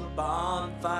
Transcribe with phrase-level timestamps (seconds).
[0.00, 0.90] the bonfire.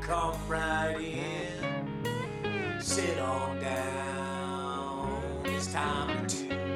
[0.00, 5.22] Come right in, sit on down.
[5.44, 6.67] It's time to.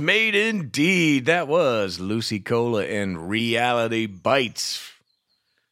[0.00, 1.26] Made indeed.
[1.26, 4.92] That was Lucy Cola and Reality Bites.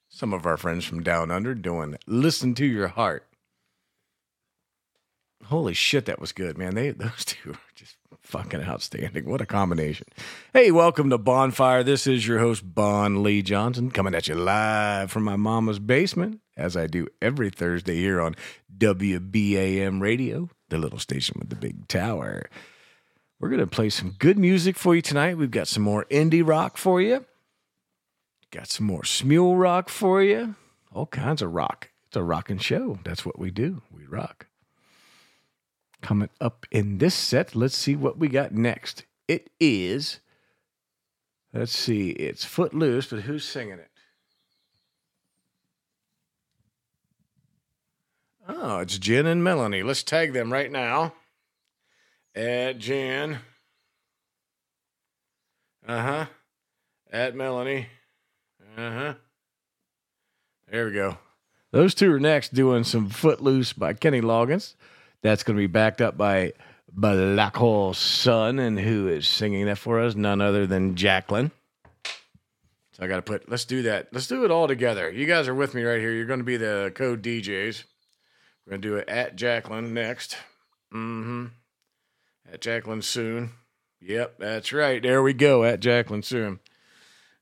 [0.09, 3.27] Some of our friends from down under doing Listen to Your Heart.
[5.45, 6.75] Holy shit, that was good, man.
[6.75, 9.29] They those two are just fucking outstanding.
[9.29, 10.07] What a combination.
[10.53, 11.83] Hey, welcome to Bonfire.
[11.83, 16.41] This is your host, Bon Lee Johnson, coming at you live from my mama's basement,
[16.57, 18.37] as I do every Thursday here on
[18.79, 22.45] WBAM Radio, the little station with the big tower.
[23.43, 25.37] We're going to play some good music for you tonight.
[25.37, 27.25] We've got some more indie rock for you.
[28.53, 30.55] Got some more smule rock for you.
[30.95, 31.91] All kinds of rock.
[32.07, 33.01] It's a rocking show.
[33.03, 33.83] That's what we do.
[33.91, 34.47] We rock.
[36.03, 39.07] Coming up in this set, let's see what we got next.
[39.27, 40.21] It is,
[41.53, 43.91] let's see, it's Footloose, but who's singing it?
[48.49, 49.83] Oh, it's Jen and Melanie.
[49.83, 51.15] Let's tag them right now.
[52.35, 53.39] At Jan.
[55.87, 56.27] Uh huh.
[57.11, 57.89] At Melanie.
[58.77, 59.15] Uh huh.
[60.71, 61.19] There we go.
[61.73, 64.75] Those two are next doing some Footloose by Kenny Loggins.
[65.23, 66.53] That's going to be backed up by
[66.91, 68.59] Black Hole Sun.
[68.59, 70.15] And who is singing that for us?
[70.15, 71.51] None other than Jacqueline.
[72.93, 74.09] So I got to put, let's do that.
[74.13, 75.11] Let's do it all together.
[75.11, 76.13] You guys are with me right here.
[76.13, 77.85] You're going to be the code DJs.
[78.67, 80.37] We're going to do it at Jacqueline next.
[80.93, 81.47] Mm hmm.
[82.53, 83.53] At Jacqueline soon.
[84.03, 85.03] Yep, that's right.
[85.03, 85.65] There we go.
[85.65, 86.61] At Jacqueline soon.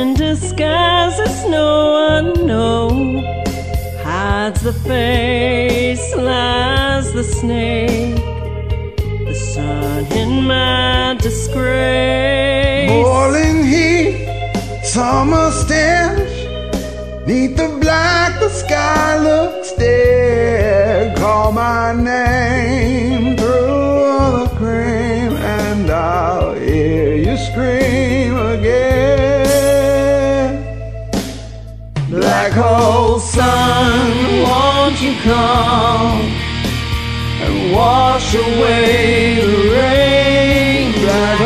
[0.00, 1.70] In disguise as no
[2.08, 3.24] one knows.
[4.02, 8.16] Hides the face, lies the snake,
[9.28, 12.90] the sun in my disgrace.
[12.90, 14.16] Boiling heat,
[14.84, 16.32] summer stench.
[17.26, 21.16] Neath the black, the sky looks dead.
[21.18, 25.30] Call my name through the cream,
[25.60, 27.89] and I'll hear you scream
[35.00, 36.20] you come
[37.40, 40.92] and wash away the rain?
[40.92, 41.40] Black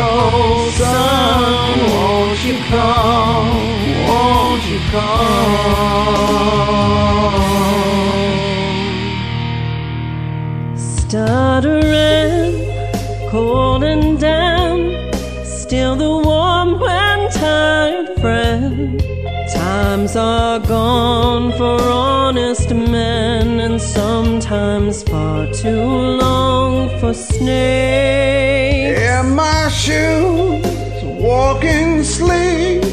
[20.17, 29.01] Are gone for honest men, and sometimes far too long for snakes.
[29.01, 32.83] In my shoes, walking sleep.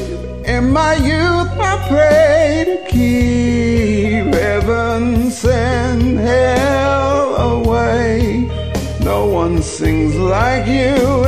[0.44, 8.50] In my youth, I pray to keep heaven send hell away.
[9.04, 11.21] No one sings like you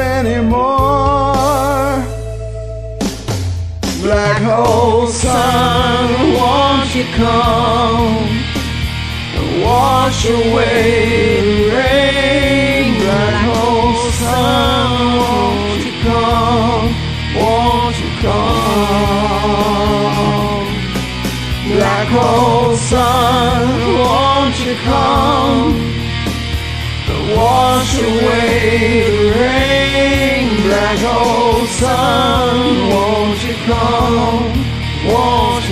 [4.54, 8.28] Hole sun, won't you come
[9.34, 12.94] and wash away the rain?
[13.00, 16.86] Black hole sun, won't you come?
[17.34, 19.54] Won't you come?
[21.72, 23.62] Black hole sun,
[23.98, 25.74] won't you come?
[27.08, 32.54] and Wash away the rain, black hole sun.
[32.88, 34.33] Won't you come?
[35.06, 35.63] Won't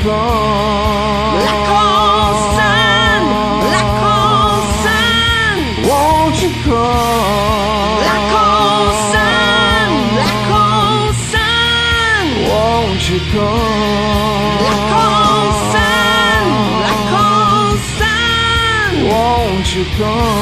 [0.00, 1.36] Come?
[1.36, 3.20] black hole sun,
[3.60, 5.56] black hole sun,
[5.90, 8.00] Won't you come?
[8.00, 14.56] black hole sun, black hole sun, Won't you come?
[14.62, 16.44] black hole sun,
[16.80, 20.39] black hole sun, Won't you come?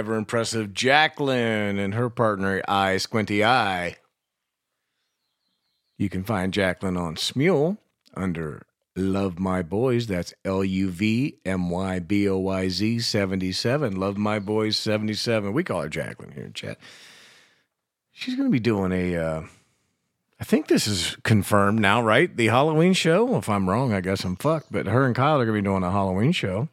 [0.00, 3.96] Ever impressive Jacqueline and her partner Eye Squinty Eye.
[5.98, 7.76] You can find Jacqueline on Smule
[8.14, 8.62] under
[8.96, 10.06] Love My Boys.
[10.06, 13.94] That's L U V M Y B O Y Z 77.
[13.94, 15.52] Love My Boys 77.
[15.52, 16.78] We call her Jacqueline here in chat.
[18.10, 19.42] She's going to be doing a, uh,
[20.40, 22.34] I think this is confirmed now, right?
[22.34, 23.36] The Halloween show.
[23.36, 24.72] If I'm wrong, I guess I'm fucked.
[24.72, 26.70] But her and Kyle are going to be doing a Halloween show.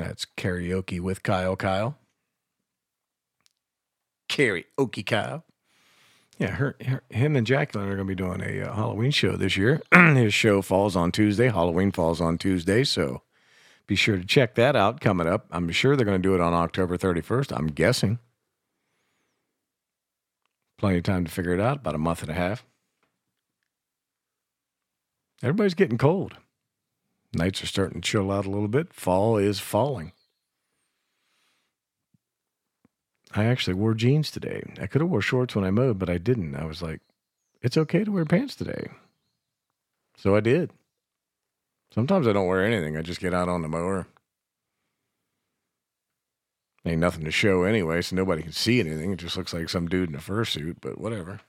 [0.00, 1.98] That's karaoke with Kyle Kyle.
[4.30, 5.44] Karaoke Kyle.
[6.38, 9.36] Yeah, her, her him and Jacqueline are going to be doing a uh, Halloween show
[9.36, 9.82] this year.
[9.92, 11.50] His show falls on Tuesday.
[11.50, 13.20] Halloween falls on Tuesday, so
[13.86, 15.44] be sure to check that out coming up.
[15.50, 17.54] I'm sure they're going to do it on October 31st.
[17.54, 18.20] I'm guessing.
[20.78, 21.76] Plenty of time to figure it out.
[21.76, 22.64] About a month and a half.
[25.42, 26.38] Everybody's getting cold.
[27.32, 28.92] Nights are starting to chill out a little bit.
[28.92, 30.12] Fall is falling.
[33.32, 34.62] I actually wore jeans today.
[34.80, 36.56] I could have wore shorts when I mowed, but I didn't.
[36.56, 37.00] I was like,
[37.62, 38.88] it's okay to wear pants today.
[40.16, 40.72] So I did.
[41.94, 42.96] Sometimes I don't wear anything.
[42.96, 44.08] I just get out on the mower.
[46.84, 49.12] Ain't nothing to show anyway, so nobody can see anything.
[49.12, 51.40] It just looks like some dude in a fursuit, but whatever.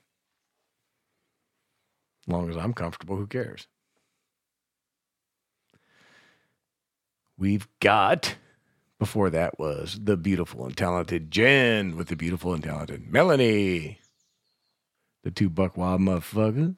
[2.26, 3.66] As long as I'm comfortable, who cares?
[7.38, 8.36] We've got,
[8.98, 13.98] before that was the beautiful and talented Jen with the beautiful and talented Melanie.
[15.24, 16.76] The two buck wild motherfucker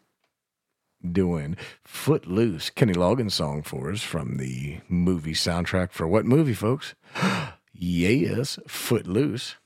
[1.13, 6.95] doing Footloose, Kenny Loggins song for us from the movie soundtrack for what movie, folks?
[7.73, 9.57] yes, Footloose.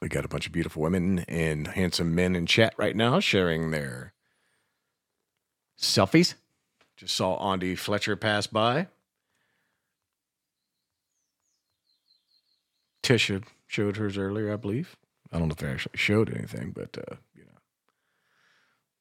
[0.00, 3.70] We got a bunch of beautiful women and handsome men in chat right now sharing
[3.70, 4.12] their
[5.78, 6.34] selfies.
[6.98, 8.88] Just saw Andy Fletcher pass by.
[13.04, 14.96] Tisha showed hers earlier, I believe.
[15.32, 17.60] I don't know if they actually showed anything, but uh, you know,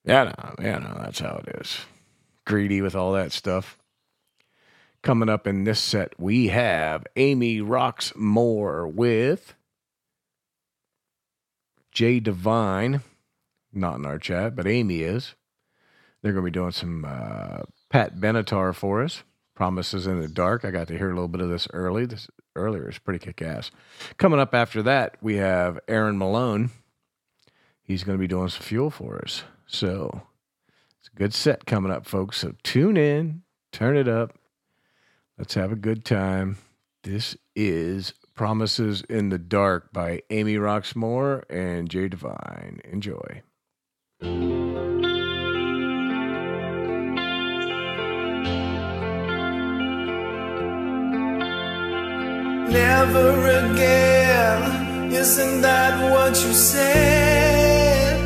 [0.06, 1.80] yeah, no, yeah, no, that's how it is.
[2.46, 3.80] Greedy with all that stuff.
[5.02, 9.56] Coming up in this set, we have Amy Roxmore with
[11.92, 13.02] Jay Divine.
[13.74, 15.34] Not in our chat, but Amy is.
[16.22, 19.24] They're going to be doing some uh, Pat Benatar for us.
[19.56, 20.64] Promises in the Dark.
[20.64, 22.06] I got to hear a little bit of this early.
[22.06, 23.72] This earlier is pretty kick ass.
[24.18, 26.70] Coming up after that, we have Aaron Malone.
[27.82, 29.44] He's going to be doing some fuel for us.
[29.66, 30.22] So
[31.00, 32.38] it's a good set coming up, folks.
[32.40, 34.38] So tune in, turn it up.
[35.38, 36.58] Let's have a good time.
[37.04, 42.82] This is Promises in the Dark by Amy Roxmore and Jay Divine.
[42.84, 43.42] Enjoy.
[52.70, 58.20] Never again, isn't that what you said?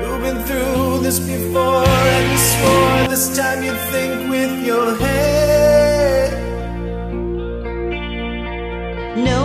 [0.00, 6.30] You've been through this before and you swore this time you'd think with your head.
[9.16, 9.41] No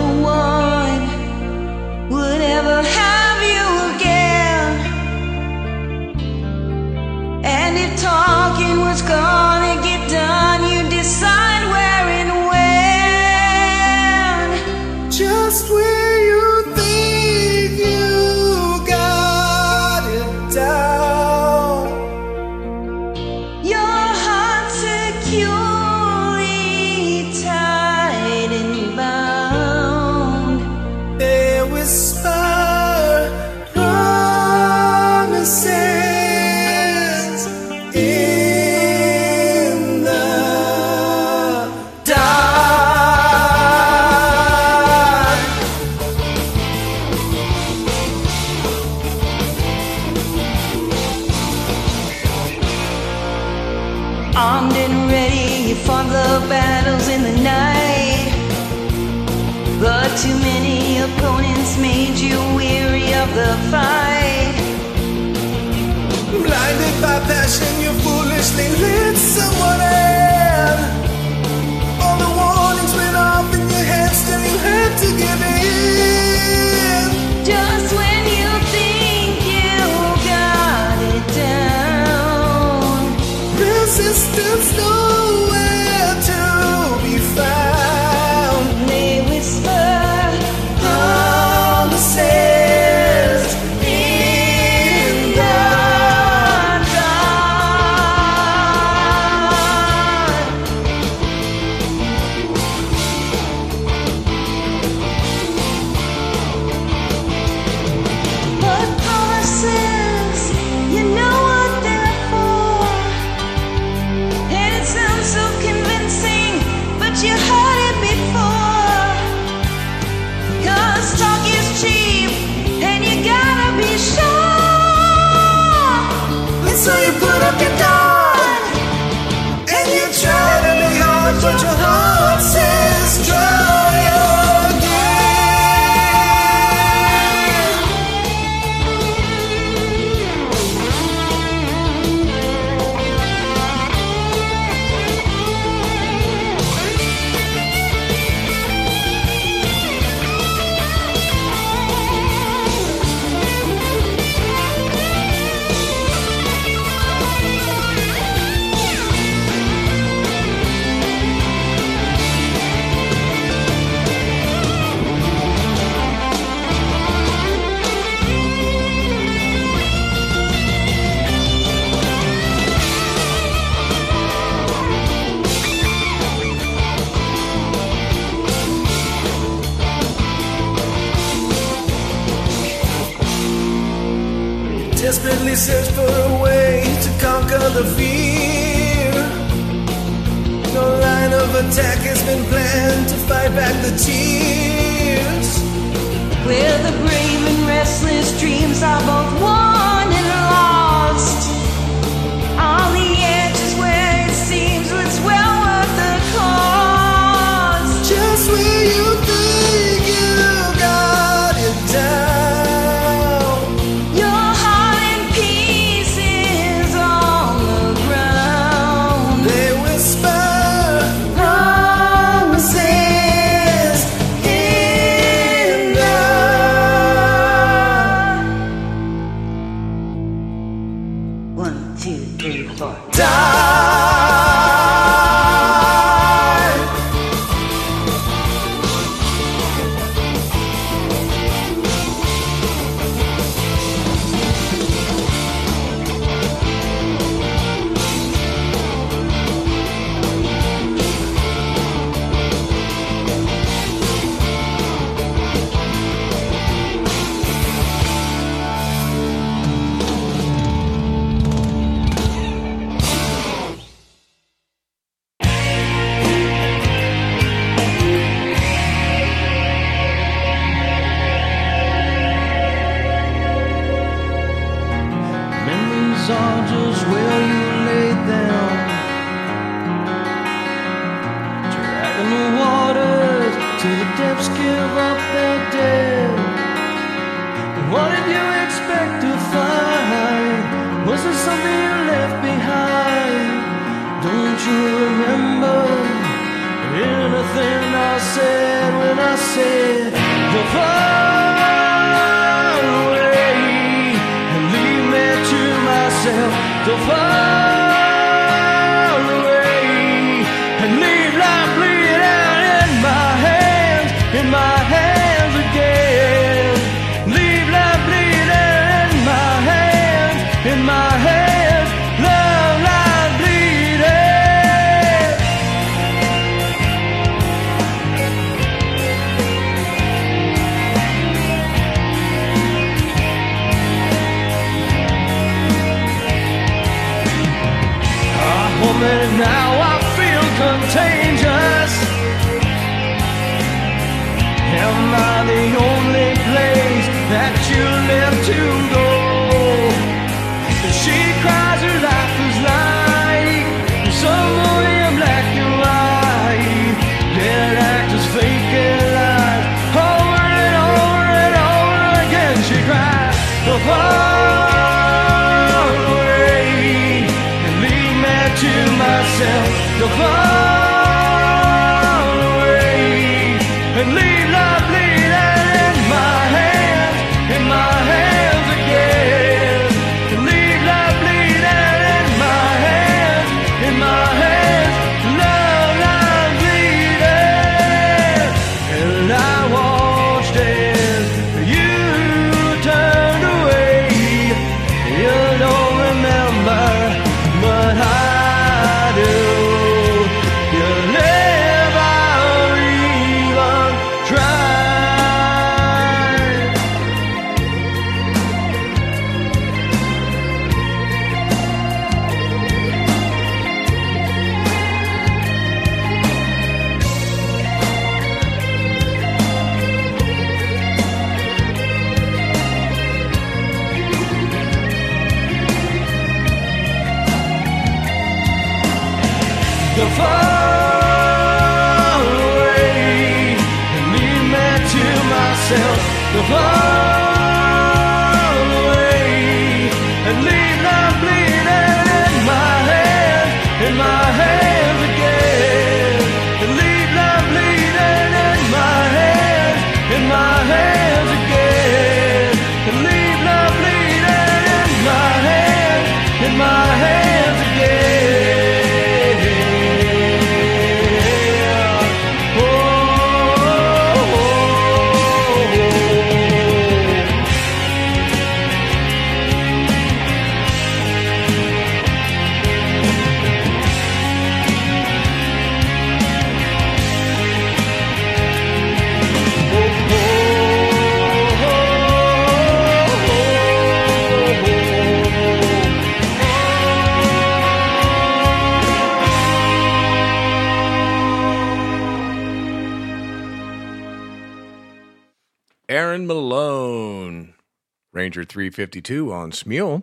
[498.18, 500.02] Ranger 352 on Smule.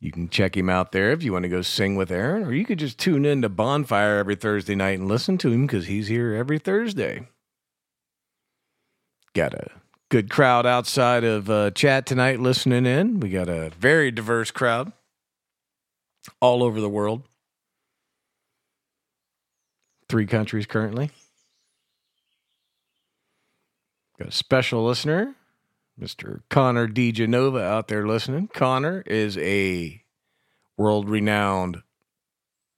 [0.00, 2.54] You can check him out there if you want to go sing with Aaron, or
[2.54, 5.86] you could just tune in to Bonfire every Thursday night and listen to him because
[5.86, 7.28] he's here every Thursday.
[9.34, 9.70] Got a
[10.08, 13.20] good crowd outside of uh, chat tonight listening in.
[13.20, 14.92] We got a very diverse crowd
[16.40, 17.22] all over the world.
[20.08, 21.10] Three countries currently.
[24.18, 25.34] Got a special listener,
[26.00, 26.40] Mr.
[26.50, 27.12] Connor D.
[27.12, 28.48] Genova out there listening.
[28.48, 30.02] Connor is a
[30.76, 31.82] world renowned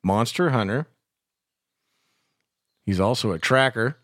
[0.05, 0.87] monster hunter.
[2.85, 3.97] He's also a tracker.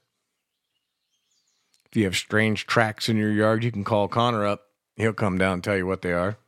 [1.86, 4.62] If you have strange tracks in your yard, you can call Connor up.
[4.96, 6.38] He'll come down and tell you what they are.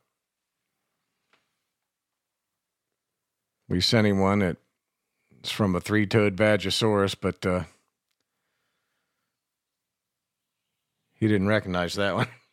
[3.68, 4.42] We sent him one.
[4.42, 4.58] It-
[5.40, 7.64] It's from a three toed Vagisaurus, but uh,
[11.12, 12.28] he didn't recognize that one.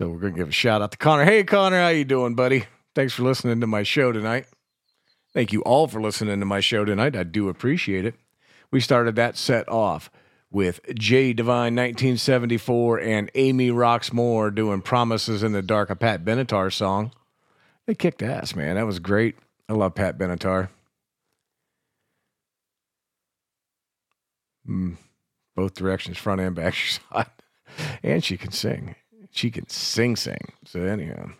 [0.00, 1.26] so we're to give a shout out to Connor.
[1.26, 2.64] Hey, Connor, how you doing, buddy?
[2.94, 4.46] Thanks for listening to my show tonight.
[5.34, 7.14] Thank you all for listening to my show tonight.
[7.14, 8.14] I do appreciate it.
[8.70, 10.10] We started that set off
[10.50, 16.72] with Jay Divine 1974 and Amy Roxmore doing Promises in the Dark, a Pat Benatar
[16.72, 17.12] song.
[17.86, 18.76] They kicked ass, man.
[18.76, 19.36] That was great.
[19.68, 20.70] I love Pat Benatar.
[24.66, 24.96] Mm,
[25.54, 26.72] both directions, front and back.
[26.72, 27.42] She's hot.
[28.02, 28.94] And she can sing.
[29.30, 30.52] She can sing, sing.
[30.64, 31.30] So, anyhow,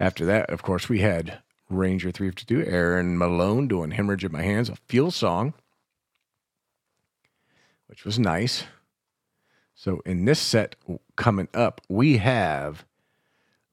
[0.00, 1.38] after that, of course, we had
[1.70, 5.54] Ranger 352, Aaron Malone doing Hemorrhage in My Hands, a fuel song,
[7.86, 8.64] which was nice.
[9.74, 10.76] So, in this set
[11.16, 12.84] coming up, we have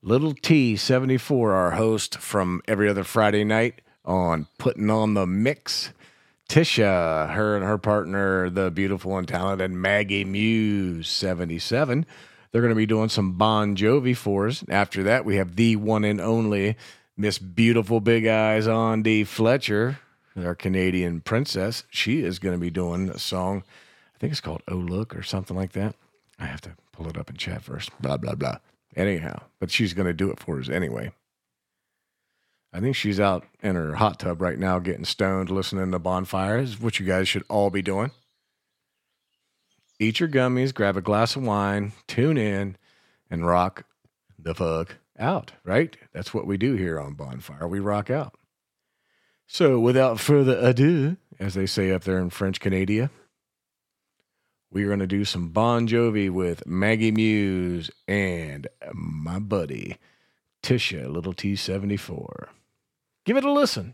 [0.03, 5.93] Little T74, our host from every other Friday night on Putting on the Mix.
[6.49, 12.05] Tisha, her and her partner, the beautiful and talented Maggie Muse, 77.
[12.51, 14.63] They're going to be doing some Bon Jovi for us.
[14.69, 16.75] After that, we have the one and only
[17.15, 19.99] Miss Beautiful Big Eyes Andy Fletcher,
[20.37, 21.85] our Canadian princess.
[21.89, 23.63] She is going to be doing a song,
[24.15, 25.95] I think it's called Oh Look or something like that.
[26.39, 27.89] I have to pull it up in chat first.
[28.01, 28.57] Blah, blah, blah.
[28.95, 31.11] Anyhow, but she's going to do it for us anyway.
[32.73, 36.79] I think she's out in her hot tub right now getting stoned, listening to bonfires,
[36.79, 38.11] which you guys should all be doing.
[40.01, 42.75] Eat your gummies, grab a glass of wine, tune in,
[43.29, 43.85] and rock
[44.39, 45.95] the fuck out, right?
[46.11, 47.67] That's what we do here on Bonfire.
[47.67, 48.33] We rock out.
[49.45, 53.11] So, without further ado, as they say up there in French Canada,
[54.71, 59.97] we're going to do some Bon Jovi with Maggie Muse and my buddy
[60.63, 62.47] Tisha, Little T74.
[63.23, 63.93] Give it a listen.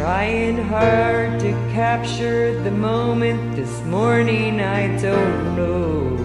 [0.00, 6.16] Trying hard to capture the moment this morning, I don't know.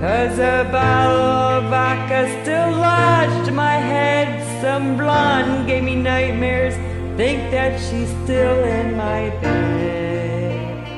[0.00, 4.28] Cause a bottle of vodka still lodged my head.
[4.60, 6.74] Some blonde gave me nightmares.
[7.16, 10.88] Think that she's still in my bed.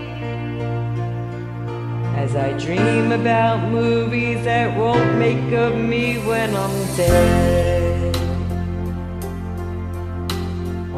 [2.16, 7.79] As I dream about movies that won't make of me when I'm dead.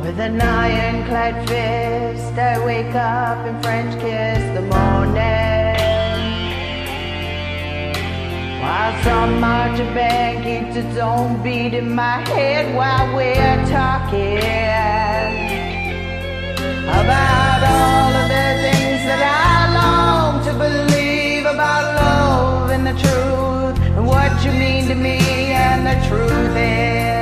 [0.03, 5.77] With an ironclad fist, I wake up and French kiss the morning.
[8.61, 14.39] While some marching band keeps its own beat in my head while we're talking
[17.01, 23.79] about all of the things that I long to believe about love and the truth
[23.97, 25.19] and what you mean to me
[25.53, 27.22] and the truth is.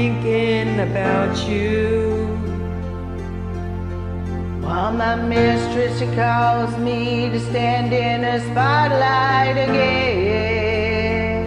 [0.00, 2.26] thinking about you.
[4.62, 11.42] While my mistress calls me to stand in the spotlight again.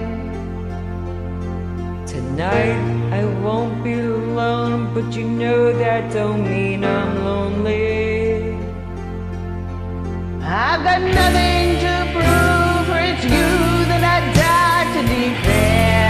[2.06, 2.84] Tonight
[3.20, 8.54] I won't be alone, but you know that don't mean I'm lonely.
[10.66, 13.52] I've got nothing to prove, for it's you
[13.90, 16.03] that I died to defend.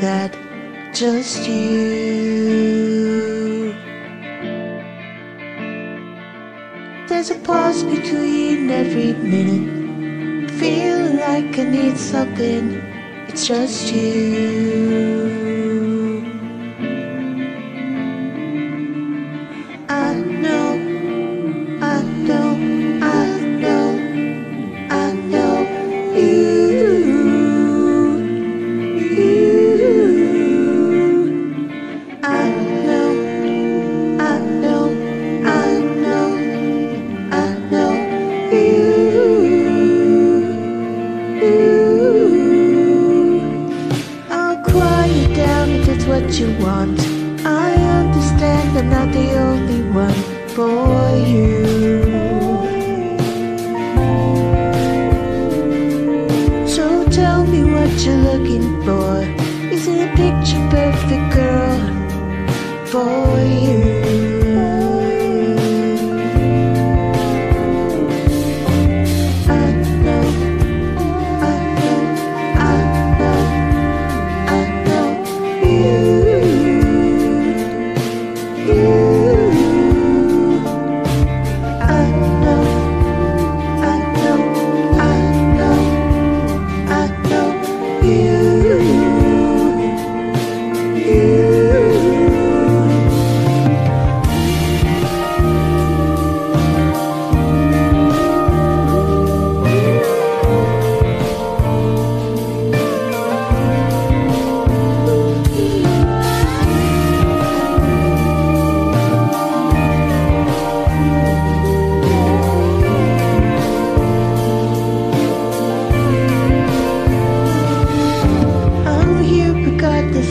[0.00, 0.36] that,
[0.94, 2.68] just you.
[7.08, 10.50] There's a pause between every minute.
[10.52, 12.80] Feel like I need something,
[13.28, 15.17] it's just you.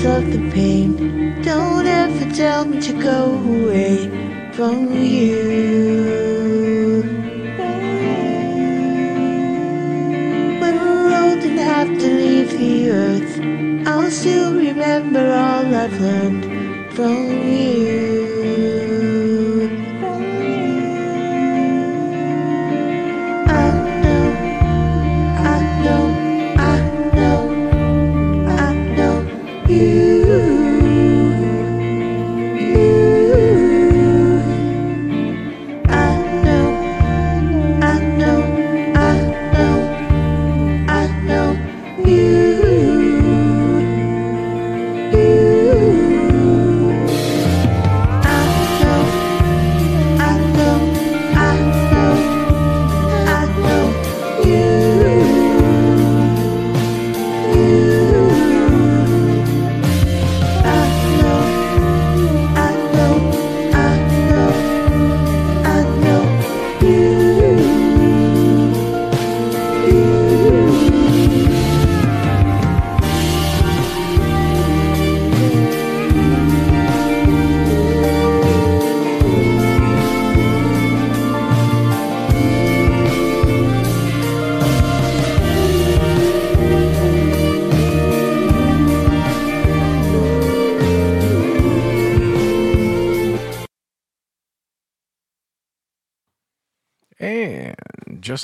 [0.05, 1.41] of the pain.
[1.41, 4.09] Don't ever tell me to go away
[4.53, 5.35] from you.
[10.61, 16.93] When we're old and have to leave the earth, I'll still remember all I've learned
[16.93, 18.06] from you.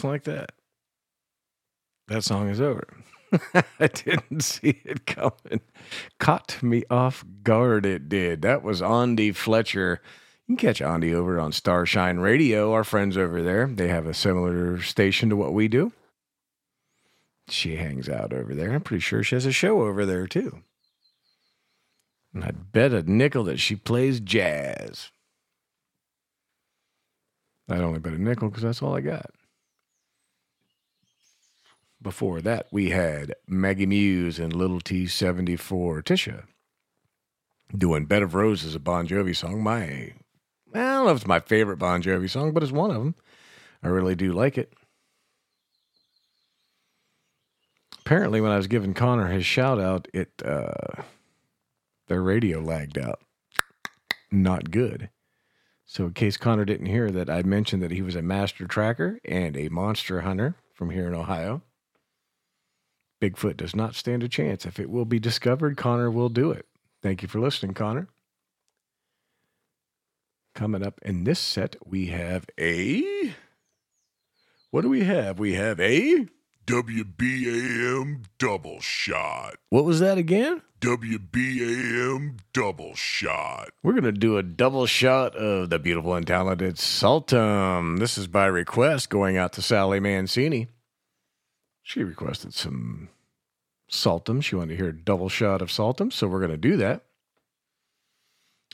[0.03, 0.51] Just like that.
[2.07, 2.87] That song is over.
[3.79, 5.61] I didn't see it coming.
[6.19, 8.41] Caught me off guard, it did.
[8.41, 10.01] That was Andy Fletcher.
[10.47, 13.67] You can catch Andy over on Starshine Radio, our friends over there.
[13.67, 15.93] They have a similar station to what we do.
[17.47, 18.73] She hangs out over there.
[18.73, 20.63] I'm pretty sure she has a show over there too.
[22.33, 25.11] And I'd bet a nickel that she plays jazz.
[27.69, 29.31] I'd only bet a nickel because that's all I got.
[32.03, 36.43] Before that, we had Maggie Muse and Little T74 Tisha
[37.75, 39.63] doing Bed of Roses, a Bon Jovi song.
[39.63, 40.13] My, I
[40.73, 43.15] don't know if it's my favorite Bon Jovi song, but it's one of them.
[43.81, 44.73] I really do like it.
[47.99, 51.03] Apparently, when I was giving Connor his shout out, it uh,
[52.07, 53.21] their radio lagged out.
[54.29, 55.09] Not good.
[55.85, 59.19] So, in case Connor didn't hear that, I mentioned that he was a master tracker
[59.23, 61.61] and a monster hunter from here in Ohio.
[63.23, 64.65] Bigfoot does not stand a chance.
[64.65, 66.65] If it will be discovered, Connor will do it.
[67.01, 68.09] Thank you for listening, Connor.
[70.53, 73.33] Coming up in this set, we have a.
[74.71, 75.39] What do we have?
[75.39, 76.27] We have a.
[76.67, 79.55] WBAM double shot.
[79.69, 80.61] What was that again?
[80.81, 83.69] WBAM double shot.
[83.83, 87.99] We're going to do a double shot of the beautiful and talented Saltum.
[87.99, 90.67] This is by request going out to Sally Mancini.
[91.83, 93.09] She requested some
[93.91, 94.41] Saltum.
[94.41, 97.03] She wanted to hear a double shot of Saltum, so we're going to do that.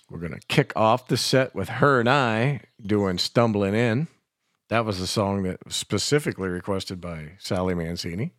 [0.10, 4.08] We're going to kick off the set with her and I doing Stumbling In.
[4.70, 8.34] That was a song that was specifically requested by Sally Mancini.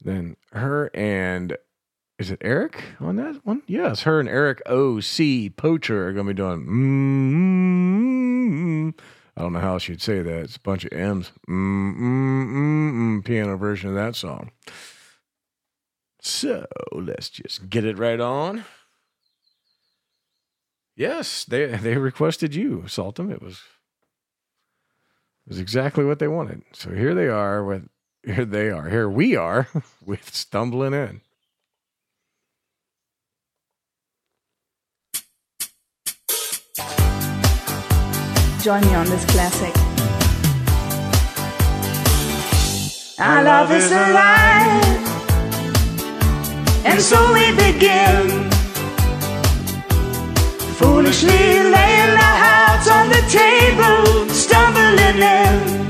[0.00, 1.56] Then her and
[2.18, 3.62] is it Eric on that one?
[3.66, 5.50] Yes, her and Eric O.C.
[5.50, 6.66] Poacher are going to be doing.
[8.94, 8.94] mm
[9.36, 10.40] I don't know how she'd say that.
[10.44, 11.32] It's a bunch of M's.
[11.48, 14.50] mm mm mm mm Piano version of that song.
[16.20, 18.64] So let's just get it right on.
[20.96, 23.32] Yes, they they requested you, Saltum.
[23.32, 23.62] It was
[25.46, 26.62] it was exactly what they wanted.
[26.72, 27.88] So here they are with
[28.24, 28.88] here they are.
[28.88, 29.68] Here we are
[30.04, 31.20] with stumbling in.
[38.64, 39.74] Join me on this classic.
[43.18, 45.02] Our love is alive,
[46.86, 48.50] and so we begin.
[50.78, 51.30] Foolishly
[51.74, 55.86] laying our hearts on the table, stumbling in.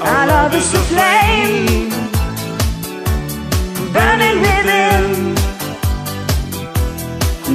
[0.00, 1.90] Our love is a flame,
[3.92, 5.34] burning within.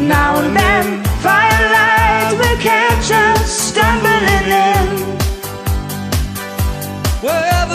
[0.07, 4.87] Now and then, firelight will catch us stumbling in.
[7.21, 7.66] Wherever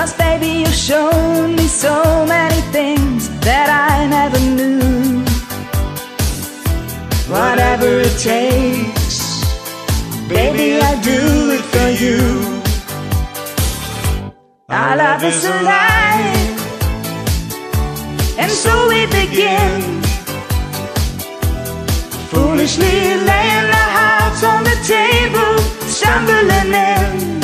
[0.00, 5.20] Cause baby, you've shown me so many things that I never knew.
[7.28, 9.44] Whatever it takes,
[10.26, 11.20] baby, I'll do
[11.56, 12.18] it for you.
[14.70, 16.58] Our love is alive,
[18.38, 20.00] and so we begin.
[22.30, 25.58] Foolishly laying our hearts on the table,
[25.92, 27.39] stumbling in.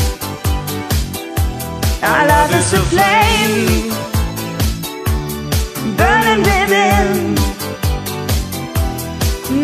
[2.08, 3.90] Our love is a flame,
[5.96, 7.34] burning within.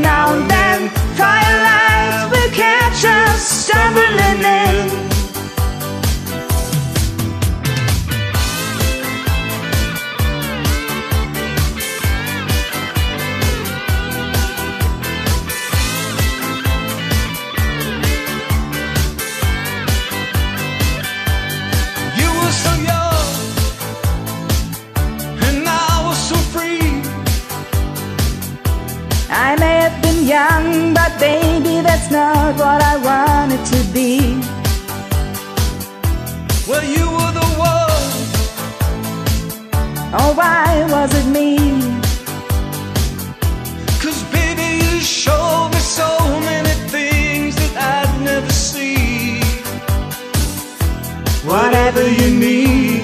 [0.03, 5.12] Now and then, firelight will catch us stumbling in.
[30.33, 34.13] Young, but baby, that's not what I wanted to be.
[36.69, 38.15] Well, you were the one.
[40.19, 41.51] Oh, why was it me?
[44.03, 46.11] Cause baby, you showed me so
[46.51, 49.41] many things that I'd never see.
[51.53, 53.03] Whatever you need,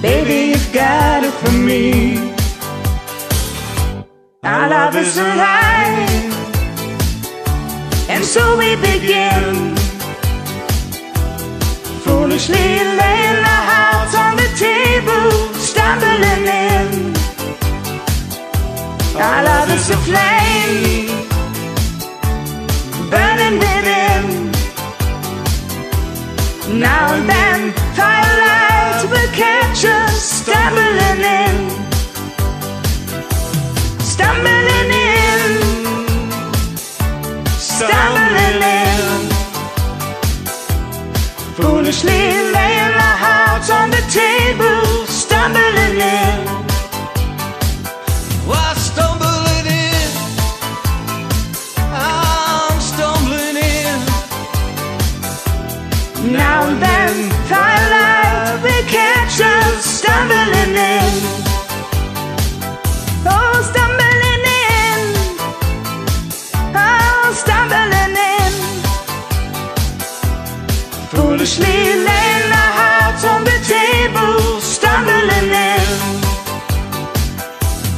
[0.00, 2.29] baby, you've got it from me.
[4.42, 6.32] Our love is alive.
[8.08, 9.76] And so we begin.
[12.00, 15.30] Foolishly laying our hearts on the table,
[15.60, 17.14] stumbling in.
[19.20, 21.28] Our love is a flame,
[23.10, 24.50] burning within.
[26.80, 31.89] Now and then, firelight will catch us stumbling in.
[34.30, 35.52] Stumbling in.
[37.48, 39.28] Stumbling in.
[41.56, 42.22] Foolishly
[42.56, 46.46] laying our hearts on the table, stumbling in.
[48.46, 50.10] Why stumbling in?
[51.90, 53.98] I'm stumbling in.
[56.32, 57.14] Now and then,
[57.50, 60.99] firelight will catch us stumbling in.
[71.60, 75.88] Foolishly laying our hearts on the table, stumbling in.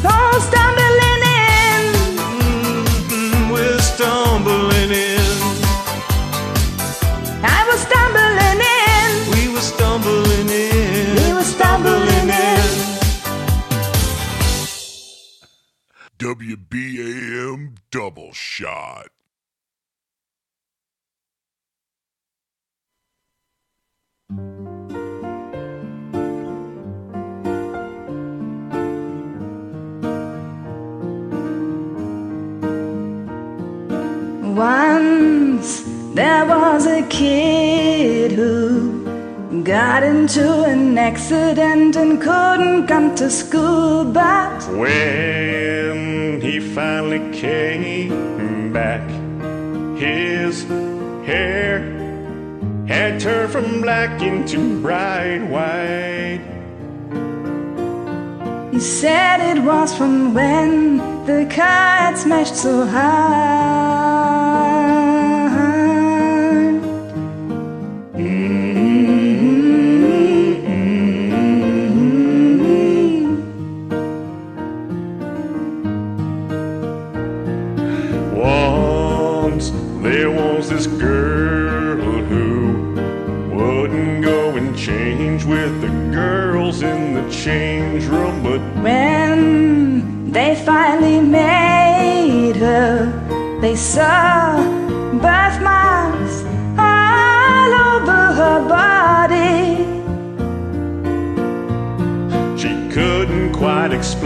[0.04, 1.82] Oh, stumbling in.
[3.10, 5.66] Mm, We're stumbling in.
[7.42, 9.10] I was stumbling in.
[9.36, 11.16] We were stumbling in.
[11.16, 12.98] We were stumbling in.
[16.18, 19.08] WBAM double shot.
[37.02, 46.60] A kid who got into an accident and couldn't come to school, but When he
[46.60, 49.04] finally came back,
[49.98, 50.64] his
[51.28, 51.80] hair
[52.86, 56.42] had turned from black into bright white.
[58.72, 63.91] he said it was from when the car had smashed so hard.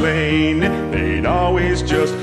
[0.07, 0.61] Explain.
[0.93, 2.15] They'd always just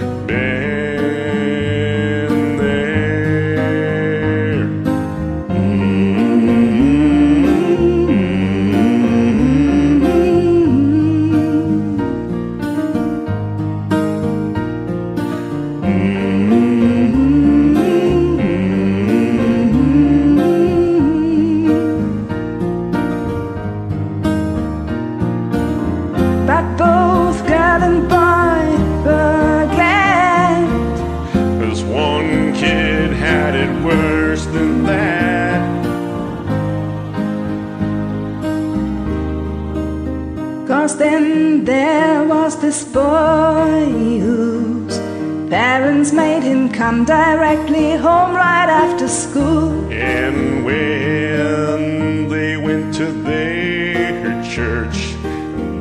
[46.86, 49.72] come directly home right after school.
[49.90, 54.98] And when they went to their church,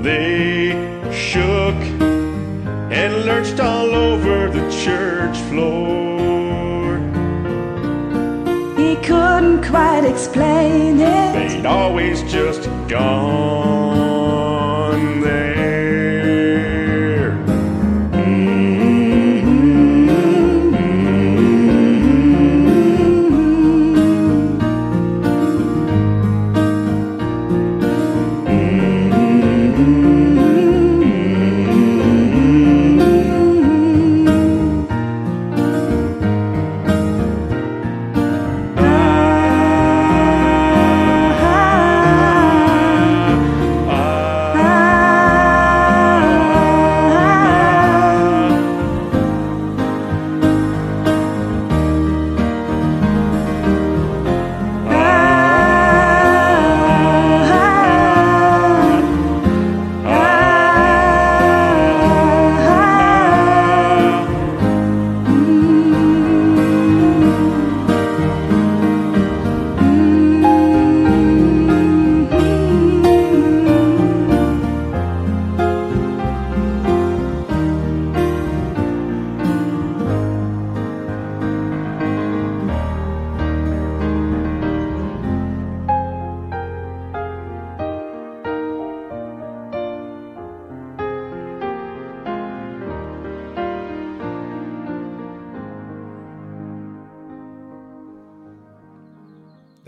[0.07, 0.70] they
[1.12, 1.80] shook
[2.98, 6.98] and lurched all over the church floor.
[8.82, 11.32] He couldn't quite explain it.
[11.34, 13.61] They'd always just gone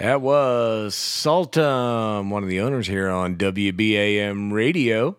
[0.05, 5.17] That was Saltum, one of the owners here on WBAM Radio.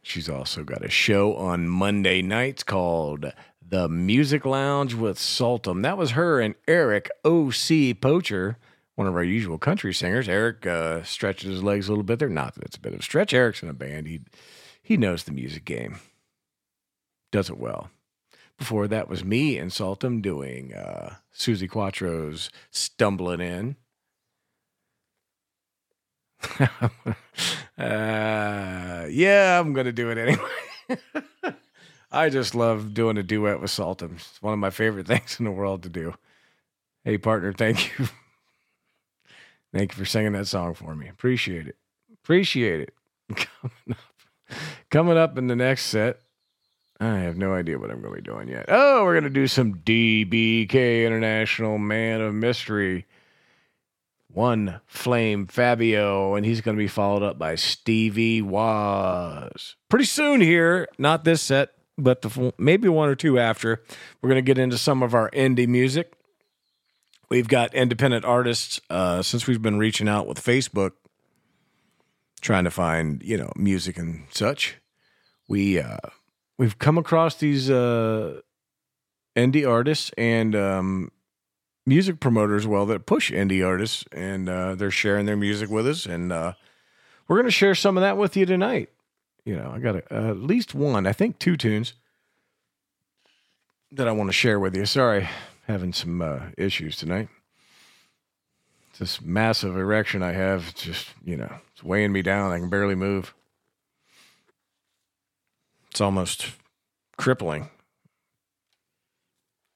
[0.00, 3.30] She's also got a show on Monday nights called
[3.60, 5.82] The Music Lounge with Saltum.
[5.82, 7.92] That was her and Eric O.C.
[7.92, 8.56] Poacher,
[8.94, 10.30] one of our usual country singers.
[10.30, 12.30] Eric uh, stretches his legs a little bit there.
[12.30, 13.34] Not that it's a bit of a stretch.
[13.34, 14.06] Eric's in a band.
[14.06, 14.22] He,
[14.82, 15.98] he knows the music game,
[17.30, 17.90] does it well.
[18.62, 23.74] Before that was me and Saltum doing uh, Suzi Quatro's Stumbling In.
[27.76, 31.56] uh, yeah, I'm going to do it anyway.
[32.12, 34.14] I just love doing a duet with Saltum.
[34.14, 36.14] It's one of my favorite things in the world to do.
[37.02, 38.06] Hey, partner, thank you.
[39.74, 41.08] thank you for singing that song for me.
[41.08, 41.74] Appreciate it.
[42.12, 42.94] Appreciate it.
[43.28, 44.56] Coming up,
[44.88, 46.20] coming up in the next set,
[47.02, 48.66] I have no idea what I'm going to be doing yet.
[48.68, 53.06] Oh, we're going to do some DBK International Man of Mystery.
[54.28, 59.74] One Flame Fabio, and he's going to be followed up by Stevie Waz.
[59.88, 63.82] Pretty soon here, not this set, but the maybe one or two after.
[64.22, 66.14] We're going to get into some of our indie music.
[67.28, 70.92] We've got independent artists uh, since we've been reaching out with Facebook,
[72.40, 74.76] trying to find you know music and such.
[75.48, 75.98] We uh,
[76.58, 78.40] we've come across these uh,
[79.36, 81.12] indie artists and um,
[81.86, 86.06] music promoters, well, that push indie artists, and uh, they're sharing their music with us,
[86.06, 86.52] and uh,
[87.26, 88.90] we're going to share some of that with you tonight.
[89.44, 91.94] You know, I got a, uh, at least one, I think two tunes
[93.90, 94.86] that I want to share with you.
[94.86, 95.28] Sorry,
[95.66, 97.28] having some uh, issues tonight.
[98.98, 102.52] This massive erection I have, it's just you know, it's weighing me down.
[102.52, 103.34] I can barely move.
[105.92, 106.52] It's almost
[107.18, 107.68] crippling.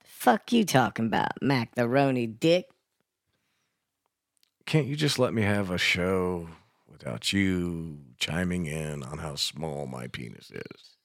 [0.00, 2.70] The fuck you talking about, macaroni dick?
[4.64, 6.48] Can't you just let me have a show
[6.90, 10.96] without you chiming in on how small my penis is?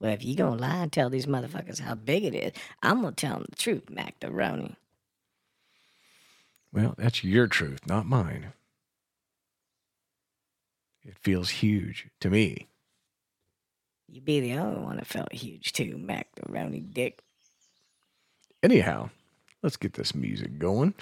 [0.00, 3.12] Well, if you gonna lie and tell these motherfuckers how big it is, I'm gonna
[3.12, 4.76] tell them the truth, macaroni.
[6.74, 8.52] Well, that's your truth, not mine.
[11.02, 12.68] It feels huge to me.
[14.08, 17.22] You be the only one that felt huge too, macaroni dick.
[18.62, 19.10] Anyhow,
[19.62, 20.94] let's get this music going.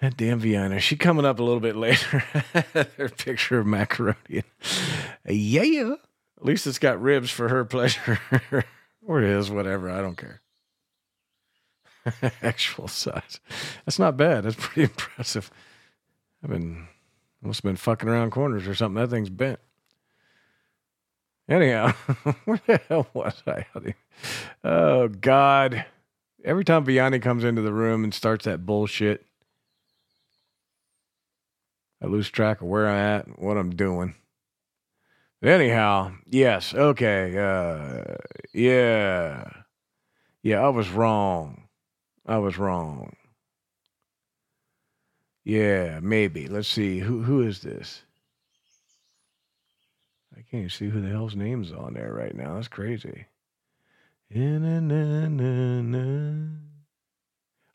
[0.00, 0.78] That damn Vayina.
[0.80, 2.18] She coming up a little bit later.
[2.96, 4.44] her picture of macaroni.
[5.26, 5.94] yeah.
[6.38, 8.18] At least it's got ribs for her pleasure.
[9.06, 9.90] or his, whatever.
[9.90, 10.40] I don't care.
[12.42, 13.40] Actual size.
[13.84, 14.44] That's not bad.
[14.44, 15.50] That's pretty impressive.
[16.42, 16.88] I've been
[17.42, 19.00] must have been fucking around corners or something.
[19.00, 19.60] That thing's bent.
[21.50, 21.92] Anyhow,
[22.44, 23.66] where the hell was I?
[24.62, 25.84] Oh God.
[26.44, 29.26] Every time Vayina comes into the room and starts that bullshit,
[32.02, 34.14] I lose track of where I'm at and what I'm doing.
[35.40, 38.16] But anyhow, yes, okay, uh,
[38.54, 39.44] yeah,
[40.42, 41.68] yeah, I was wrong.
[42.26, 43.16] I was wrong.
[45.44, 46.46] Yeah, maybe.
[46.46, 47.00] Let's see.
[47.00, 48.02] Who who is this?
[50.32, 52.54] I can't even see who the hell's name's on there right now.
[52.54, 53.26] That's crazy.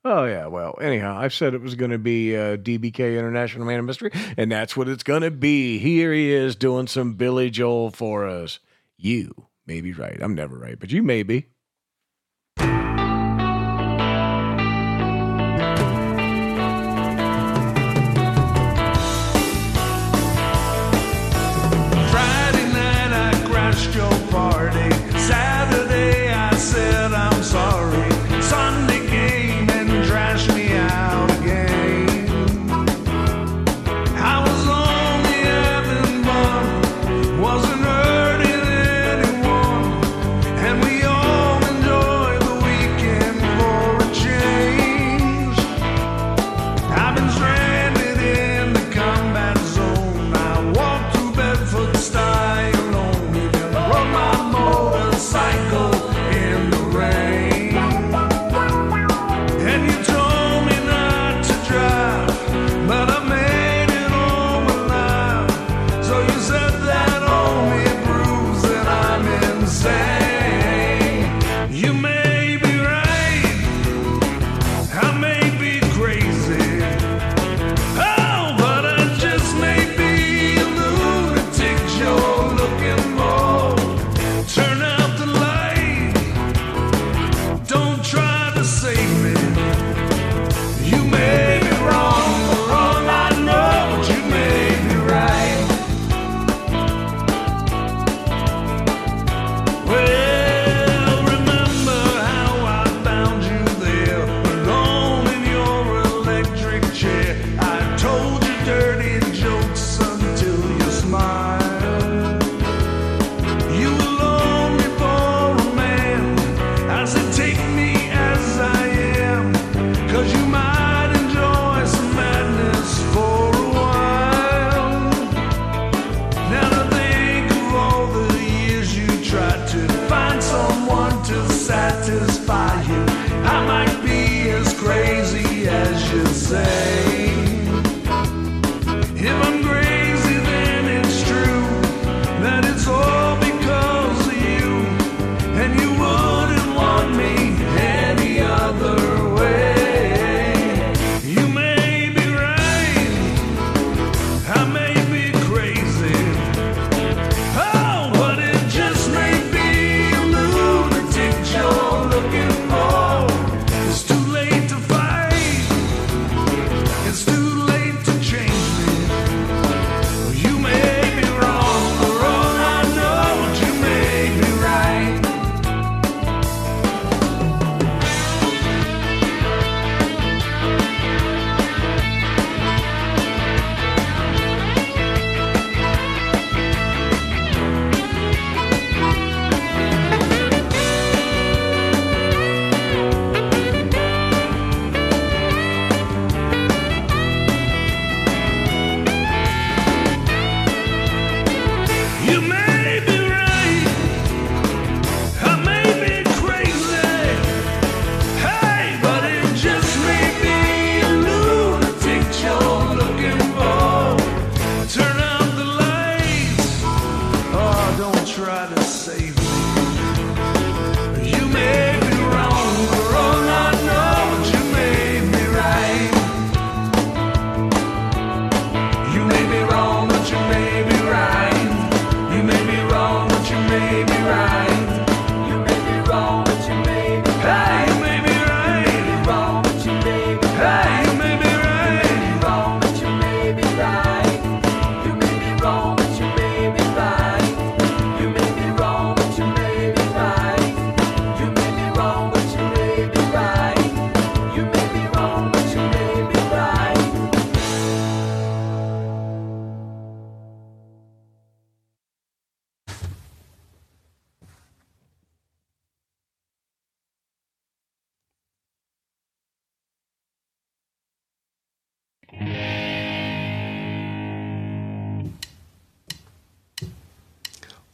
[0.06, 3.80] Oh yeah, well, anyhow, I've said it was going to be uh, DBK International Man
[3.80, 5.80] of Mystery, and that's what it's going to be.
[5.80, 8.60] Here he is doing some Billy Joel for us.
[8.98, 10.18] You may be right.
[10.22, 11.48] I'm never right, but you may be.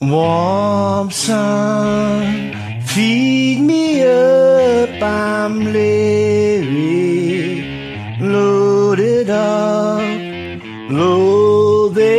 [0.01, 7.61] Warm sun, feed me up, I'm Larry,
[8.19, 10.01] loaded up,
[10.89, 12.17] loathing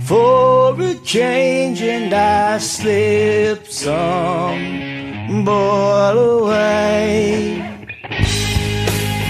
[0.00, 7.56] for a change, and I slip some boil away,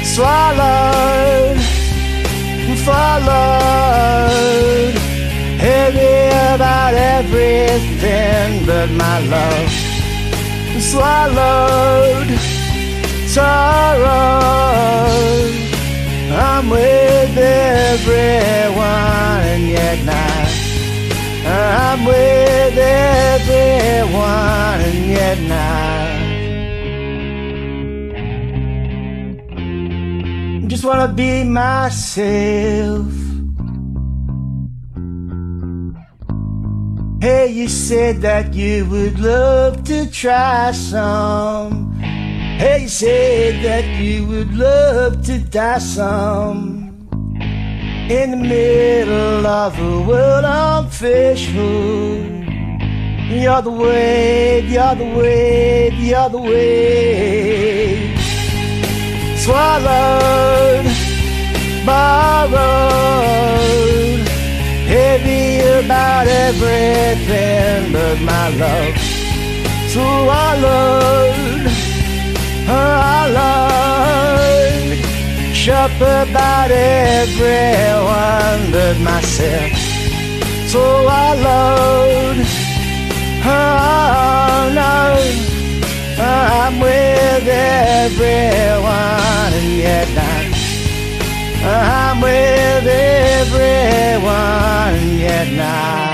[0.03, 1.61] swallowed,
[2.85, 3.64] followed,
[6.55, 9.71] about everything but my love,
[10.81, 12.31] swallowed,
[13.27, 14.31] sorrow.
[16.31, 18.77] I'm with everyone,
[19.53, 20.49] and yet not.
[21.47, 24.15] I'm with everyone,
[24.89, 25.39] and yet
[30.61, 30.69] not.
[30.69, 33.14] Just wanna be myself.
[37.25, 41.95] Hey, you said that you would love to try some.
[42.59, 47.09] Hey, you said that you would love to die some.
[48.11, 52.45] In the middle of a world on fish food.
[53.31, 58.21] You're the wave, you're the wave, you're the wave.
[59.39, 60.85] Swallowed,
[61.87, 62.99] borrowed,
[64.93, 65.54] heavy
[65.85, 68.97] about everything but my love.
[69.93, 71.69] Swallowed,
[72.65, 73.85] swallowed,
[75.55, 79.73] shut about everyone but myself.
[80.73, 82.39] Swallowed,
[83.45, 85.03] oh no.
[86.17, 89.15] I'm with everyone
[89.85, 90.04] not.
[91.67, 94.29] I'm with everyone
[95.19, 96.14] yet not.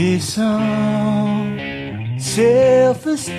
[0.00, 1.60] Peace on
[2.18, 3.36] self-esteem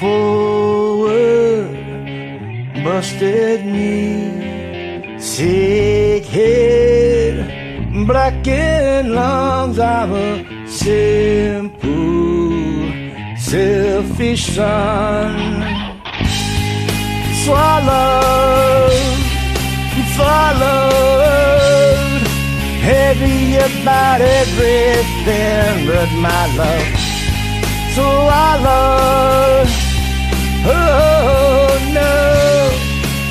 [0.00, 1.70] forward
[2.82, 7.36] busted knee sick head
[8.04, 11.70] blackened lungs I'm a simple
[13.38, 15.34] selfish son.
[17.44, 18.92] Swallowed
[20.16, 21.65] followed
[22.86, 26.94] heavy about everything but my love.
[27.96, 29.68] So I love
[30.66, 31.68] oh
[31.98, 32.14] no.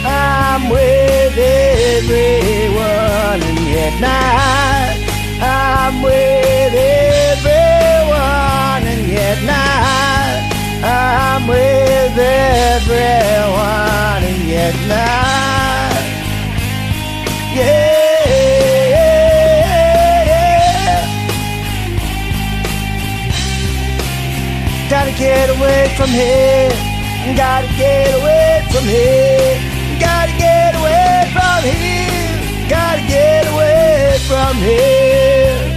[0.08, 4.95] I'm with everyone and yet not
[5.41, 6.74] I'm with
[7.10, 10.39] everyone and yet not
[10.84, 12.18] I'm with
[12.76, 16.03] everyone and yet not
[17.56, 17.94] yeah
[25.18, 26.70] get away from here.
[27.36, 29.55] Gotta get away from here.
[29.99, 32.70] Gotta get away from here.
[32.70, 35.76] Gotta get away from here.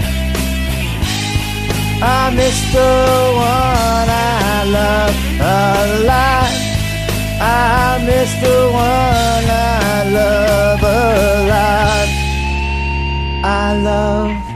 [2.01, 2.93] I miss the
[3.35, 6.53] one I love a lot.
[7.41, 12.09] I miss the one I love a lot.
[13.45, 14.48] I love.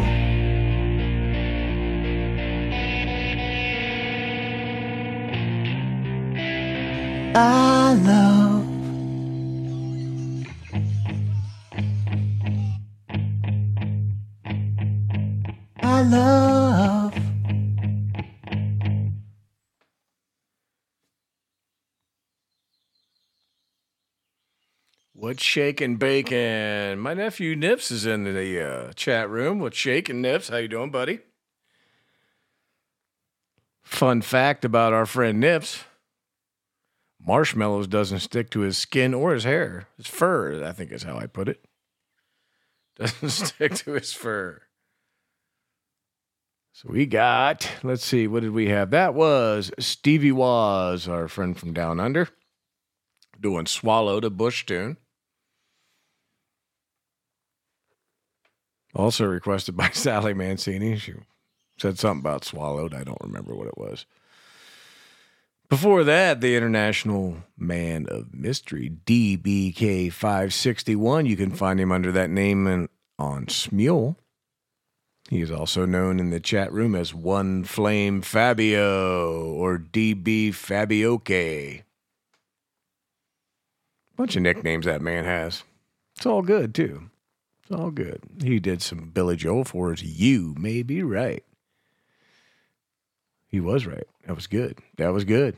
[7.34, 8.68] I love.
[15.80, 17.14] I love.
[25.14, 26.98] What's shaking bacon?
[26.98, 29.58] My nephew Nips is in the uh, chat room.
[29.58, 30.50] What's shaking Nips?
[30.50, 31.20] How you doing, buddy?
[33.82, 35.84] Fun fact about our friend Nips:
[37.26, 39.88] marshmallows doesn't stick to his skin or his hair.
[39.96, 41.64] His fur, I think, is how I put it.
[42.96, 44.60] Doesn't stick to his fur.
[46.72, 47.68] So we got.
[47.82, 48.26] Let's see.
[48.26, 48.90] What did we have?
[48.90, 52.28] That was Stevie Waz, our friend from down under,
[53.40, 54.98] doing "Swallowed" a Bush tune.
[58.94, 60.96] Also requested by Sally Mancini.
[60.96, 61.14] She
[61.78, 62.94] said something about swallowed.
[62.94, 64.06] I don't remember what it was.
[65.72, 71.26] Before that, the International Man of Mystery, DBK561.
[71.26, 74.16] You can find him under that name in, on Smule.
[75.30, 81.84] He is also known in the chat room as One Flame Fabio or DB Fabioke.
[84.14, 85.62] Bunch of nicknames that man has.
[86.16, 87.08] It's all good, too.
[87.62, 88.20] It's all good.
[88.42, 90.02] He did some Billy Joel for us.
[90.02, 91.42] You may be right.
[93.52, 94.06] He was right.
[94.26, 94.78] That was good.
[94.96, 95.56] That was good.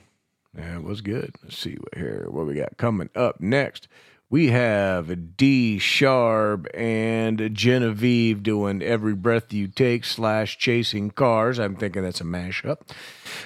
[0.53, 1.37] That was good.
[1.43, 3.87] Let's see what here what we got coming up next.
[4.29, 11.61] We have D Sharp and Genevieve doing Every Breath You Take slash Chasing Cars.
[11.61, 12.79] I'm thinking that's a mashup.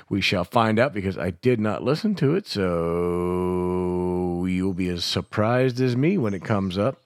[0.09, 5.05] We shall find out because I did not listen to it, so you'll be as
[5.05, 7.03] surprised as me when it comes up.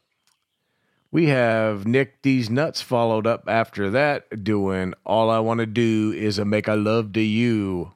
[1.12, 6.10] We have Nick D's Nuts followed up after that, doing All I Want to Do
[6.16, 7.92] Is a Make I Love to You.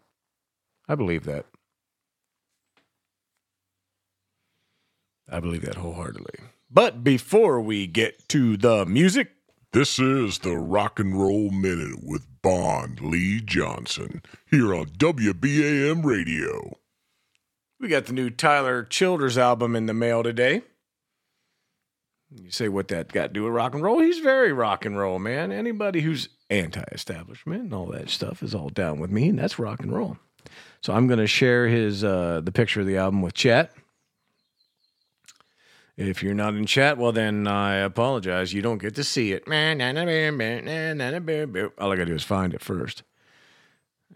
[0.87, 1.47] I believe that.
[5.31, 6.41] I believe that wholeheartedly.
[6.71, 9.33] But before we get to the music,
[9.73, 16.79] This is the Rock and Roll Minute with Bon Lee Johnson here on WBAM Radio.
[17.81, 20.63] we got the new Tyler Childers album in the mail today.
[22.35, 24.01] You say what that got to do with rock and roll?
[24.01, 25.53] He's very rock and roll, man.
[25.53, 29.81] Anybody who's anti-establishment and all that stuff is all down with me, and that's rock
[29.81, 30.19] and roll.
[30.81, 33.73] So I'm going to share his uh, the picture of the album with chat.
[35.97, 38.53] If you're not in chat, well then I apologize.
[38.53, 39.45] You don't get to see it.
[39.49, 39.75] All I
[41.97, 43.03] gotta do is find it first.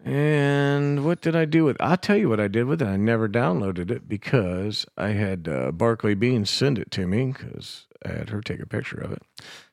[0.05, 1.77] And what did I do with?
[1.79, 2.87] I'll tell you what I did with it.
[2.87, 7.87] I never downloaded it because I had uh, Barclay Bean send it to me because
[8.05, 9.21] I had her take a picture of it.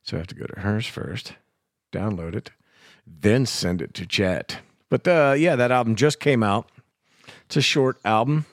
[0.03, 1.35] So I have to go to hers first,
[1.93, 2.51] download it,
[3.07, 4.59] then send it to chat.
[4.89, 6.69] But uh, yeah, that album just came out.
[7.47, 8.47] It's a short album.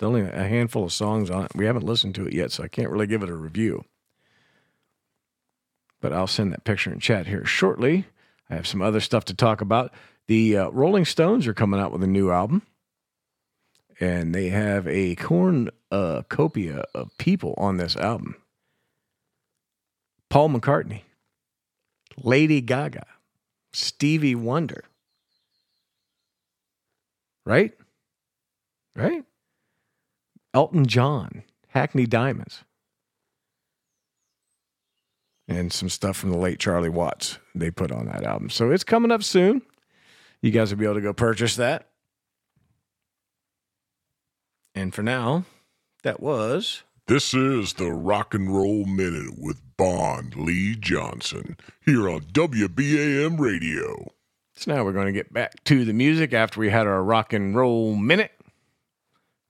[0.00, 1.52] Only a handful of songs on it.
[1.54, 3.84] We haven't listened to it yet, so I can't really give it a review.
[6.00, 8.06] But I'll send that picture in chat here shortly.
[8.50, 9.92] I have some other stuff to talk about.
[10.26, 12.62] The uh, Rolling Stones are coming out with a new album,
[14.00, 18.34] and they have a cornucopia of people on this album.
[20.32, 21.02] Paul McCartney,
[22.16, 23.04] Lady Gaga,
[23.74, 24.82] Stevie Wonder.
[27.44, 27.74] Right?
[28.96, 29.24] Right?
[30.54, 32.64] Elton John, Hackney Diamonds.
[35.46, 38.48] And some stuff from the late Charlie Watts they put on that album.
[38.48, 39.60] So it's coming up soon.
[40.40, 41.88] You guys will be able to go purchase that.
[44.74, 45.44] And for now,
[46.04, 52.20] that was This is the Rock and Roll Minute with Bon Lee Johnson here on
[52.22, 54.12] WBAM Radio.
[54.54, 57.34] So now we're going to get back to the music after we had our rock
[57.34, 58.32] and roll minute.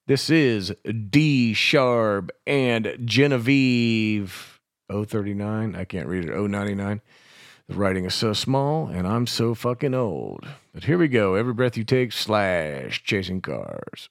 [0.08, 0.74] This is
[1.08, 4.58] D Sharp and Genevieve
[4.90, 5.76] 039.
[5.76, 6.36] I can't read it.
[6.36, 7.00] 099.
[7.68, 10.48] The writing is so small and I'm so fucking old.
[10.74, 11.36] But here we go.
[11.36, 14.08] Every breath you take slash chasing cars.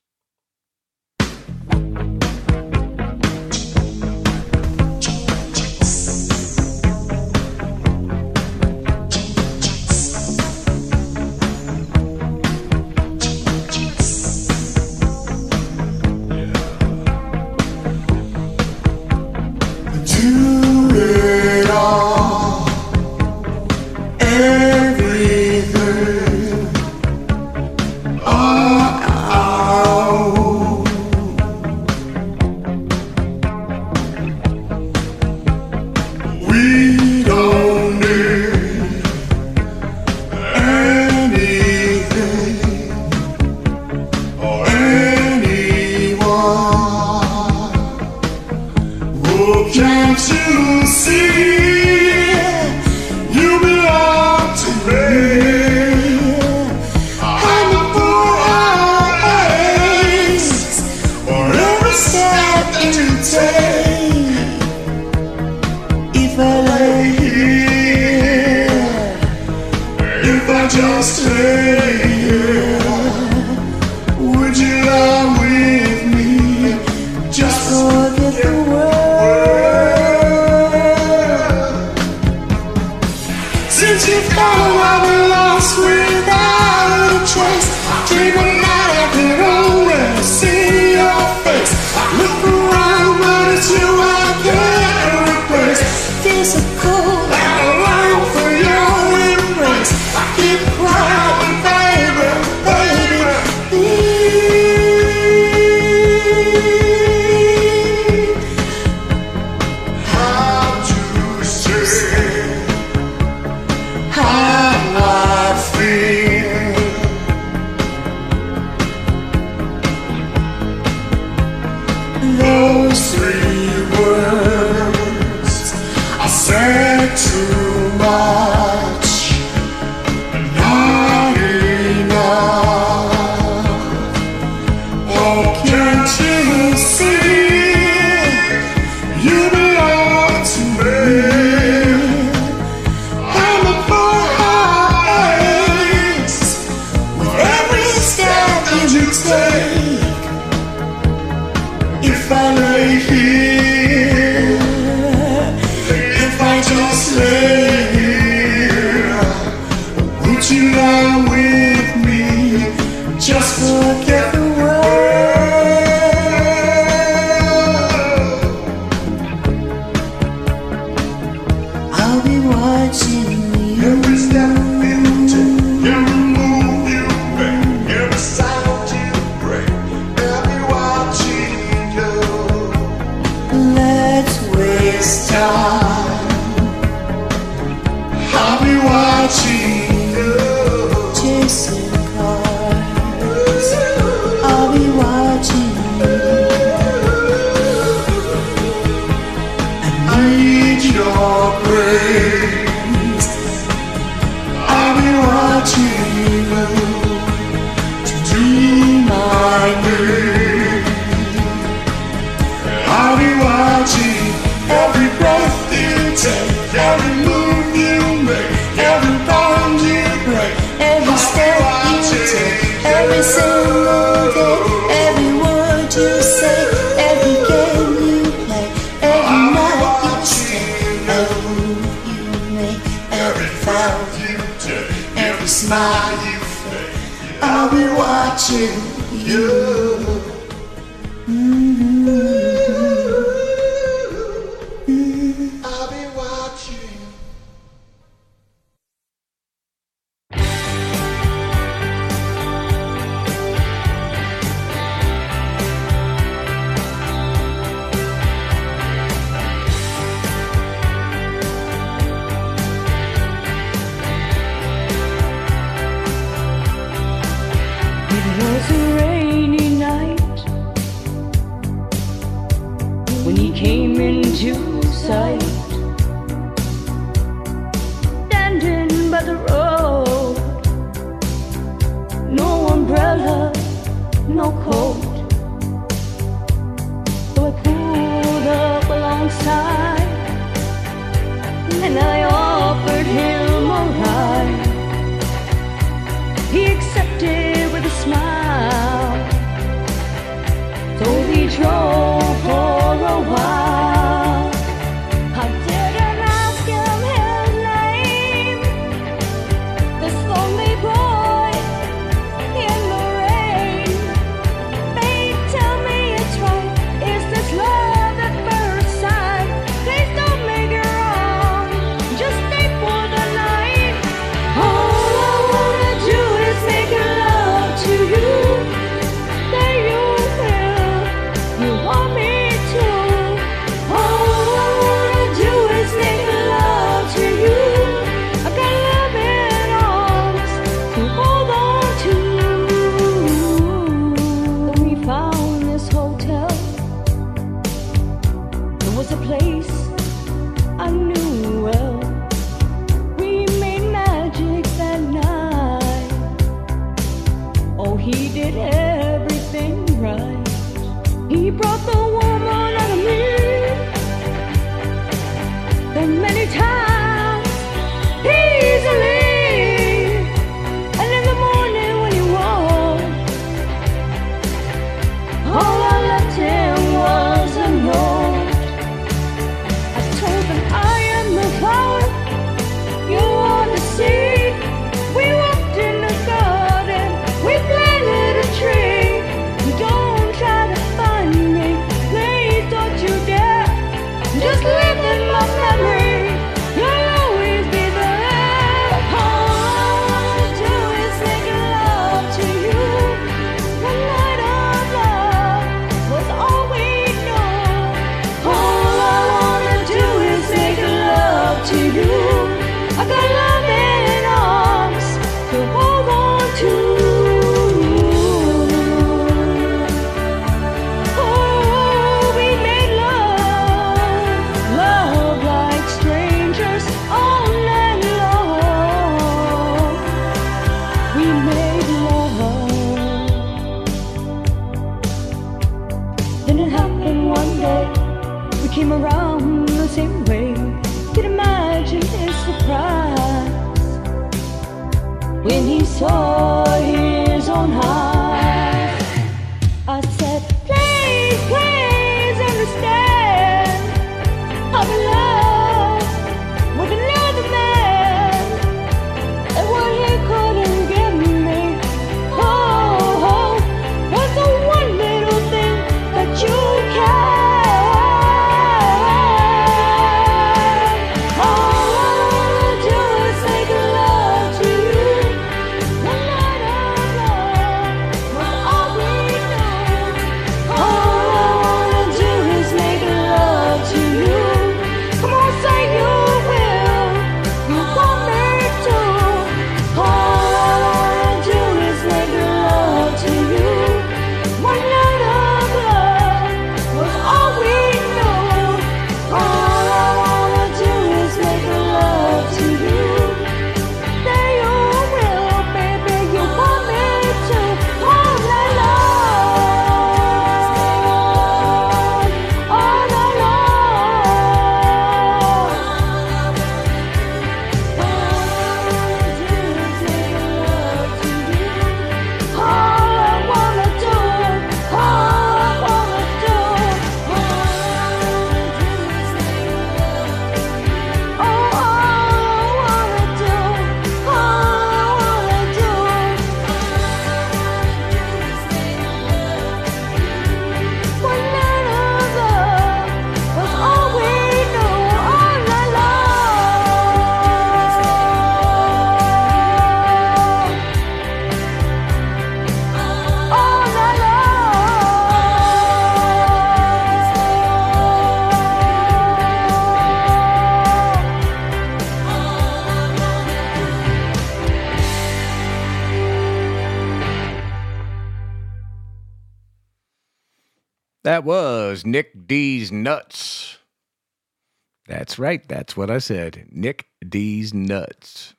[575.32, 575.66] That's right.
[575.66, 576.68] That's what I said.
[576.72, 578.54] Nick D's Nuts.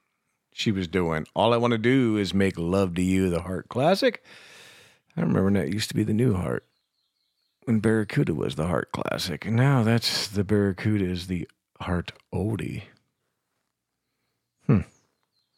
[0.55, 3.69] She was doing All I Want to Do is Make Love to You, the Heart
[3.69, 4.25] Classic.
[5.15, 6.65] I remember that used to be the new Heart.
[7.65, 9.45] When Barracuda was the Heart Classic.
[9.45, 11.47] And now that's the Barracuda is the
[11.79, 12.85] Heart Oldie.
[14.67, 14.81] Hmm.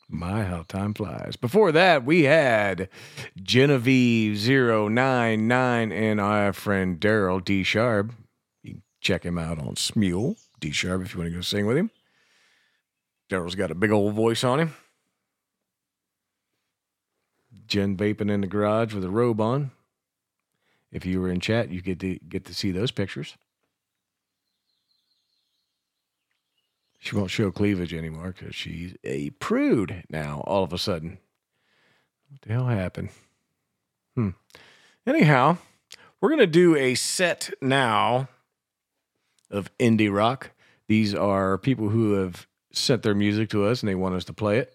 [0.08, 1.36] My, how time flies.
[1.36, 2.88] Before that, we had
[3.40, 7.62] Genevieve 099 and our friend Daryl D.
[7.62, 8.12] Sharp.
[8.64, 10.70] You can check him out on Smule, D.
[10.70, 11.90] Sharp, if you want to go sing with him.
[13.28, 14.74] Daryl's got a big old voice on him.
[17.66, 19.72] Jen vaping in the garage with a robe on.
[20.90, 23.36] If you were in chat, you get to get to see those pictures.
[26.98, 31.18] She won't show cleavage anymore because she's a prude now, all of a sudden.
[32.30, 33.10] What the hell happened?
[34.14, 34.30] Hmm.
[35.06, 35.58] Anyhow,
[36.20, 38.28] we're going to do a set now
[39.50, 40.50] of indie rock.
[40.88, 44.32] These are people who have sent their music to us and they want us to
[44.32, 44.74] play it.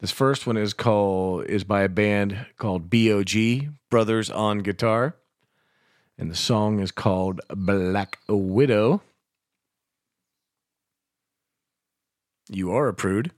[0.00, 5.16] This first one is called is by a band called BOG, Brothers on Guitar.
[6.18, 9.02] And the song is called Black Widow.
[12.48, 13.32] You are a prude.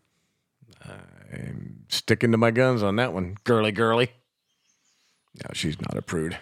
[1.33, 3.37] I'm sticking to my guns on that one.
[3.45, 4.11] Girly, girly.
[5.35, 6.39] No, she's not a prude.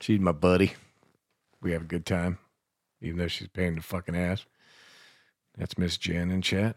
[0.00, 0.74] She's my buddy.
[1.60, 2.38] We have a good time,
[3.02, 4.46] even though she's paying the fucking ass.
[5.56, 6.76] That's Miss Jen in chat.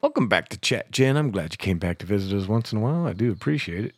[0.00, 1.16] Welcome back to chat, Jen.
[1.16, 3.06] I'm glad you came back to visit us once in a while.
[3.06, 3.94] I do appreciate it.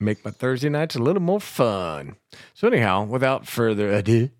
[0.00, 2.16] Make my Thursday nights a little more fun.
[2.54, 4.30] So, anyhow, without further ado,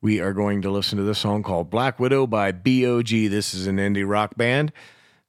[0.00, 3.08] we are going to listen to this song called Black Widow by BOG.
[3.08, 4.72] This is an indie rock band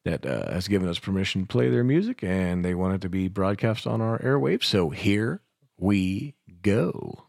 [0.06, 3.10] that uh, has given us permission to play their music, and they want it to
[3.10, 4.66] be broadcast on our airwaves.
[4.66, 5.42] So, here
[5.78, 7.29] we go.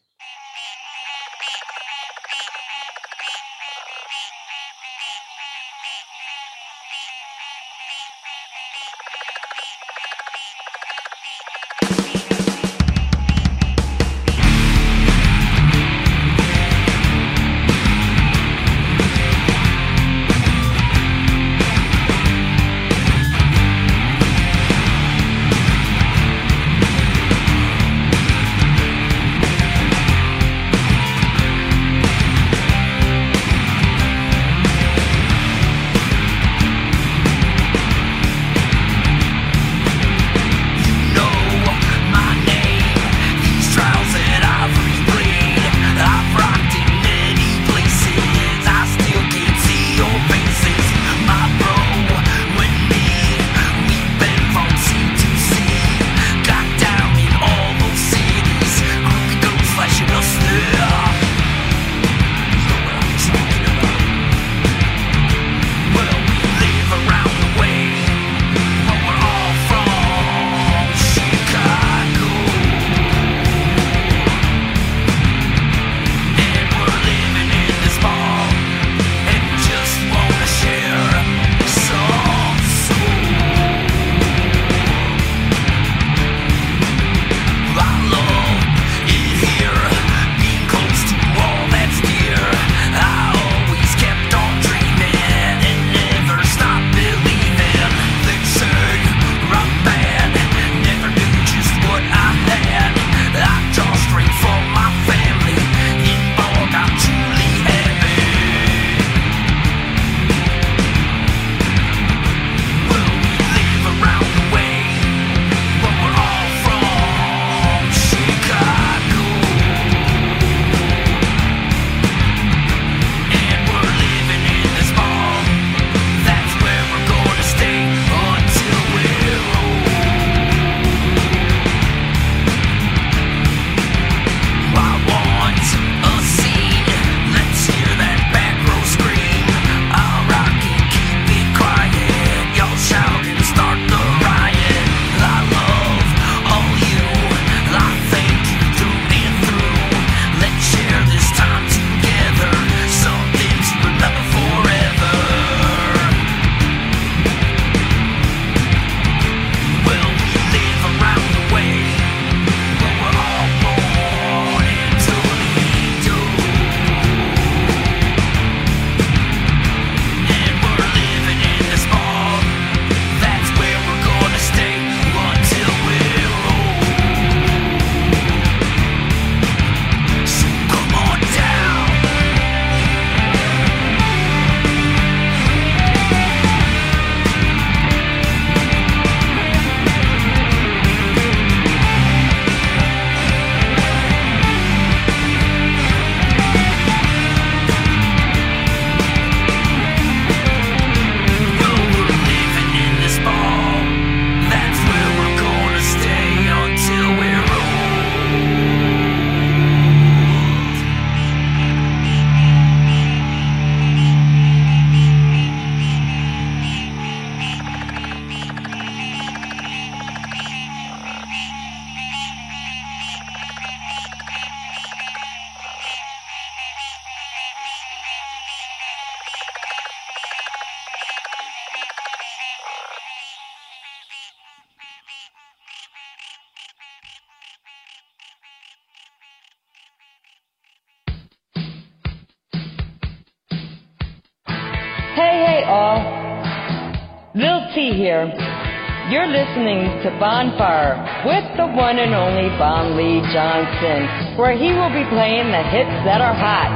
[248.10, 254.90] You're listening to Bonfire with the one and only Bon Lee Johnson, where he will
[254.90, 256.74] be playing the hits that are hot.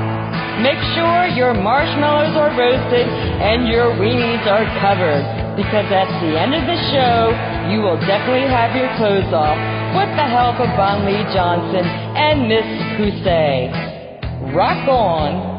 [0.63, 5.27] Make sure your marshmallows are roasted and your weenies are covered,
[5.59, 7.35] because at the end of the show,
[7.67, 9.59] you will definitely have your clothes off
[9.99, 14.55] with the help of Bon Lee Johnson and Miss Poussey.
[14.55, 15.54] Rock on.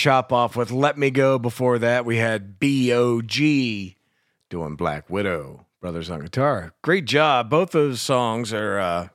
[0.00, 1.38] Shop Off with Let Me Go.
[1.38, 3.96] Before that, we had B.O.G.
[4.48, 6.72] doing Black Widow, Brothers on Guitar.
[6.80, 7.50] Great job.
[7.50, 9.08] Both those songs are uh,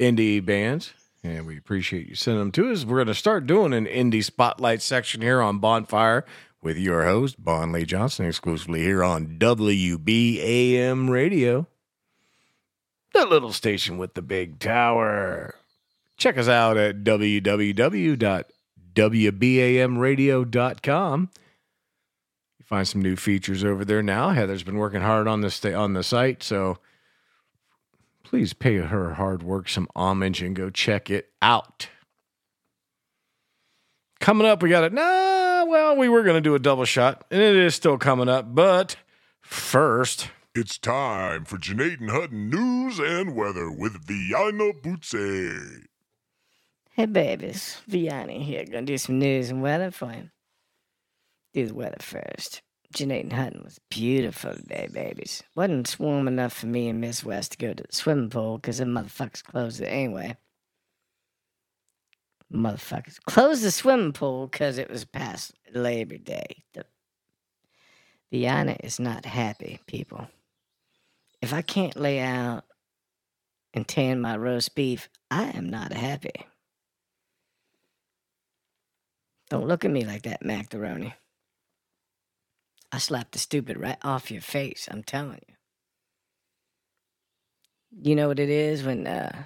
[0.00, 0.92] indie bands,
[1.22, 2.84] and we appreciate you sending them to us.
[2.84, 6.24] We're going to start doing an indie spotlight section here on Bonfire
[6.60, 11.68] with your host, Bon Lee Johnson, exclusively here on WBAM Radio.
[13.14, 15.54] The little station with the big tower.
[16.16, 17.04] Check us out at
[18.94, 21.30] www.wbamradio.com.
[22.58, 24.30] You find some new features over there now.
[24.30, 26.78] Heather's been working hard on this on the site, so
[28.24, 31.88] please pay her hard work some homage and go check it out.
[34.20, 34.92] Coming up, we got it.
[34.92, 38.28] Nah, well, we were going to do a double shot, and it is still coming
[38.28, 38.96] up, but
[39.40, 45.86] first, It's time for Janae and Hutton news and weather with Vayina Butze.
[47.02, 47.82] Hey, babies.
[47.90, 48.64] Vayina here.
[48.64, 50.30] Gonna do some news and weather for you.
[51.52, 52.62] Do the weather first.
[52.94, 55.42] Janae and Hutton was beautiful today, babies.
[55.56, 58.78] Wasn't warm enough for me and Miss West to go to the swimming pool because
[58.78, 60.36] the motherfuckers closed it anyway.
[62.54, 66.62] Motherfuckers closed the swimming pool because it was past Labor Day.
[66.72, 66.84] The
[68.32, 70.28] Vayina is not happy, people.
[71.40, 72.62] If I can't lay out
[73.74, 76.46] and tan my roast beef, I am not happy.
[79.52, 81.12] Don't look at me like that, Macaroni.
[82.90, 85.54] I slapped the stupid right off your face, I'm telling you.
[88.00, 89.44] You know what it is when uh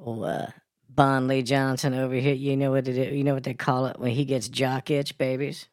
[0.00, 0.46] oh uh
[0.88, 3.84] Bon Lee Johnson over here, you know what it is, you know what they call
[3.84, 5.68] it when he gets jock itch, babies?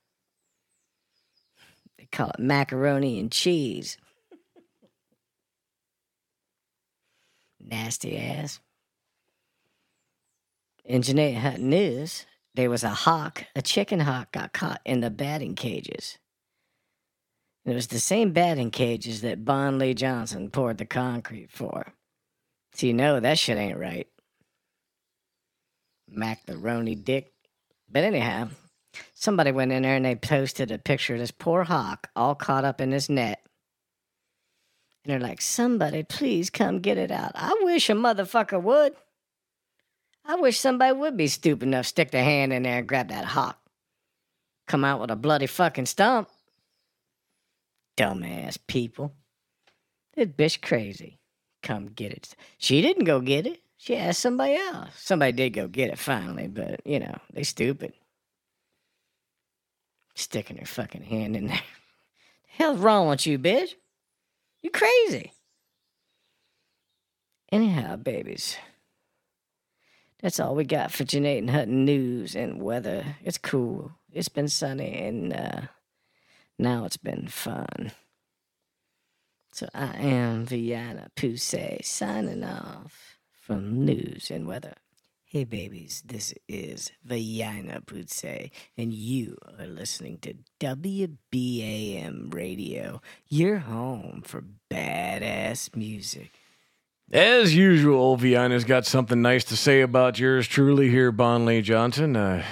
[1.98, 3.98] They call it macaroni and cheese.
[7.62, 8.60] Nasty ass.
[10.84, 12.26] In Janae Hunt News,
[12.60, 16.18] there was a hawk, a chicken hawk got caught in the batting cages.
[17.64, 21.94] And it was the same batting cages that Bon Lee Johnson poured the concrete for.
[22.74, 24.08] So you know that shit ain't right.
[26.10, 27.32] Macaroni dick.
[27.90, 28.50] But anyhow,
[29.14, 32.66] somebody went in there and they posted a picture of this poor hawk all caught
[32.66, 33.40] up in this net.
[35.06, 37.32] And they're like, somebody please come get it out.
[37.36, 38.96] I wish a motherfucker would.
[40.30, 43.08] I wish somebody would be stupid enough to stick their hand in there and grab
[43.08, 43.60] that hawk.
[44.68, 46.30] Come out with a bloody fucking stump.
[47.98, 49.16] Dumbass people.
[50.14, 51.18] This bitch crazy.
[51.64, 52.36] Come get it.
[52.60, 53.60] She didn't go get it.
[53.76, 54.92] She asked somebody else.
[54.98, 57.94] Somebody did go get it finally, but you know, they stupid.
[60.14, 61.56] Sticking their fucking hand in there.
[61.58, 61.62] The
[62.66, 63.72] hell's wrong with you, bitch?
[64.62, 65.32] You crazy.
[67.52, 68.58] Anyhow, babies.
[70.22, 73.16] That's all we got for Janae and Hutton news and weather.
[73.24, 73.94] It's cool.
[74.12, 75.62] It's been sunny and uh,
[76.58, 77.92] now it's been fun.
[79.54, 84.76] So I am Vayina Poussey signing off from news and weather.
[85.24, 94.24] Hey babies, this is Vayina Poussey, and you are listening to WBAM Radio, your home
[94.26, 96.32] for badass music.
[97.12, 102.16] As usual, Vayina's got something nice to say about yours truly here, Bon Lee Johnson.
[102.16, 102.44] Uh,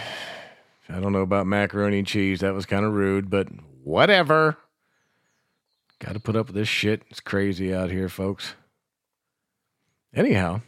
[0.89, 2.39] I don't know about macaroni and cheese.
[2.39, 3.49] That was kind of rude, but
[3.83, 4.57] whatever.
[5.99, 7.03] Got to put up with this shit.
[7.09, 8.55] It's crazy out here, folks.
[10.11, 10.61] Anyhow,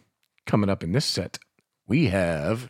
[0.45, 1.40] coming up in this set,
[1.88, 2.70] we have.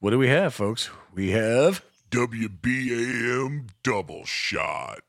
[0.00, 0.90] What do we have, folks?
[1.14, 1.84] We have.
[2.10, 5.02] WBAM double shot.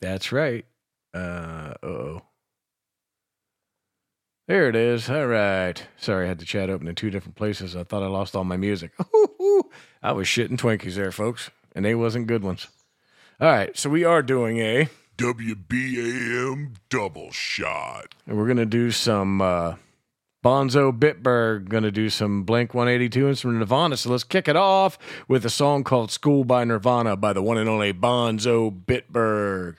[0.00, 0.66] That's right.
[1.12, 2.22] Uh oh.
[4.46, 5.08] There it is.
[5.08, 5.82] All right.
[5.96, 7.74] Sorry, I had the chat open in two different places.
[7.74, 8.92] I thought I lost all my music.
[10.02, 12.68] I was shitting Twinkies there, folks, and they wasn't good ones.
[13.40, 18.14] All right, so we are doing a WBAM double shot.
[18.26, 19.76] and we're gonna do some uh,
[20.44, 21.68] Bonzo Bitburg.
[21.70, 23.96] Gonna do some Blink 182 and some Nirvana.
[23.96, 27.56] So let's kick it off with a song called "School" by Nirvana by the one
[27.56, 29.76] and only Bonzo Bitberg.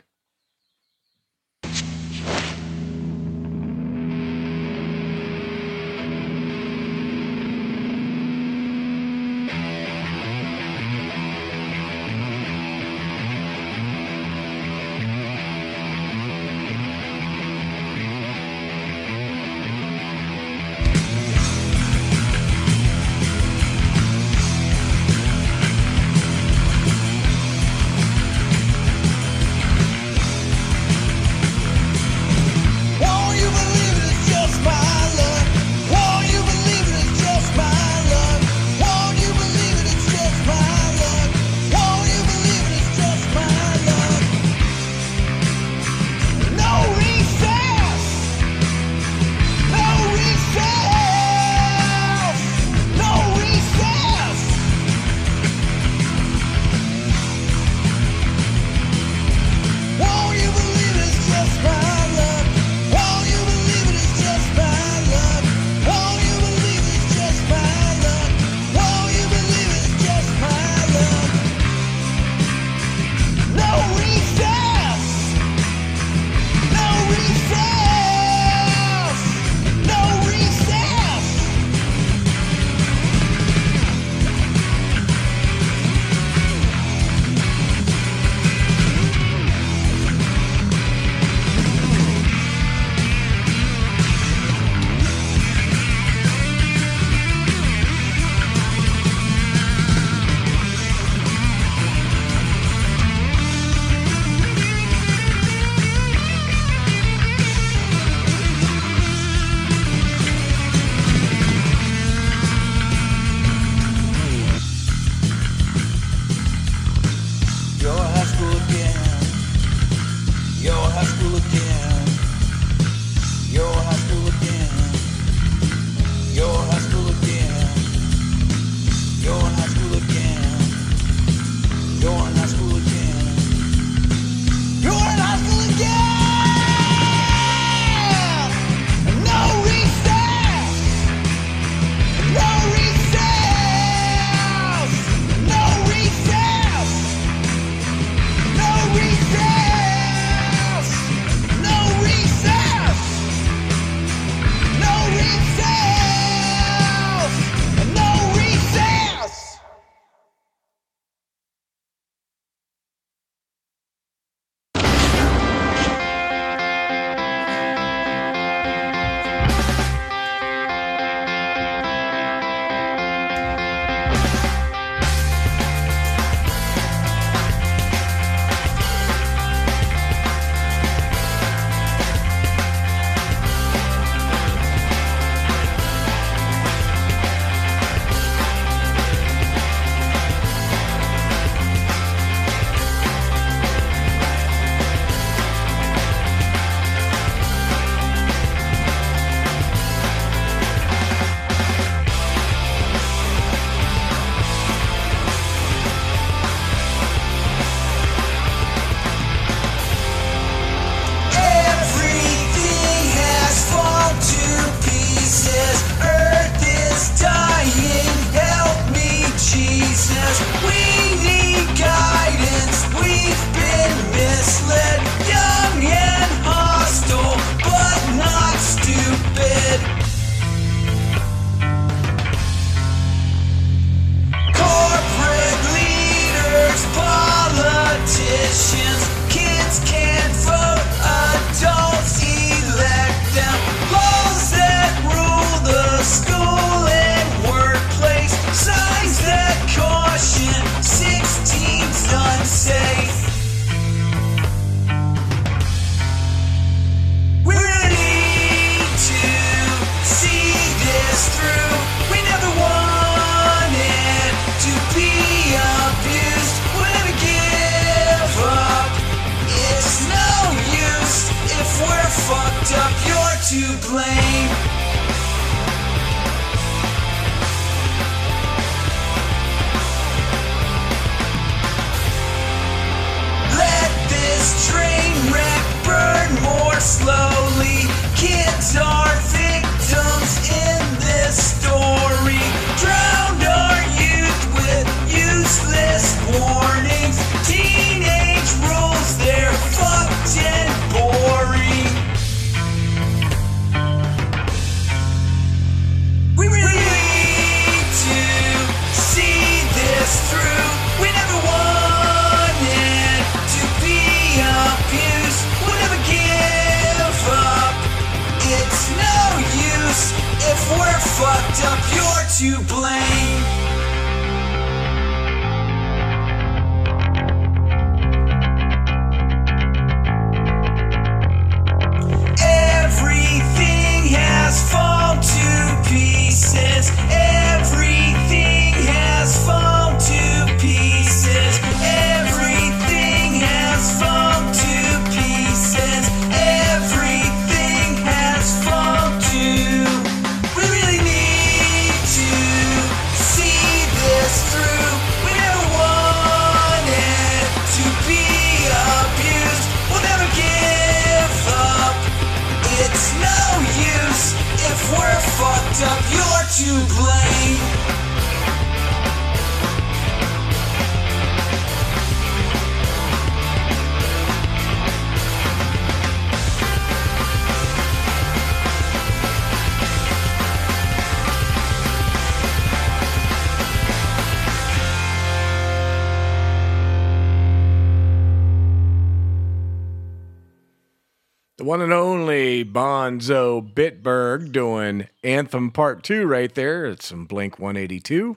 [395.46, 396.88] Anthem Part 2 right there.
[396.88, 398.36] It's some Blink 182.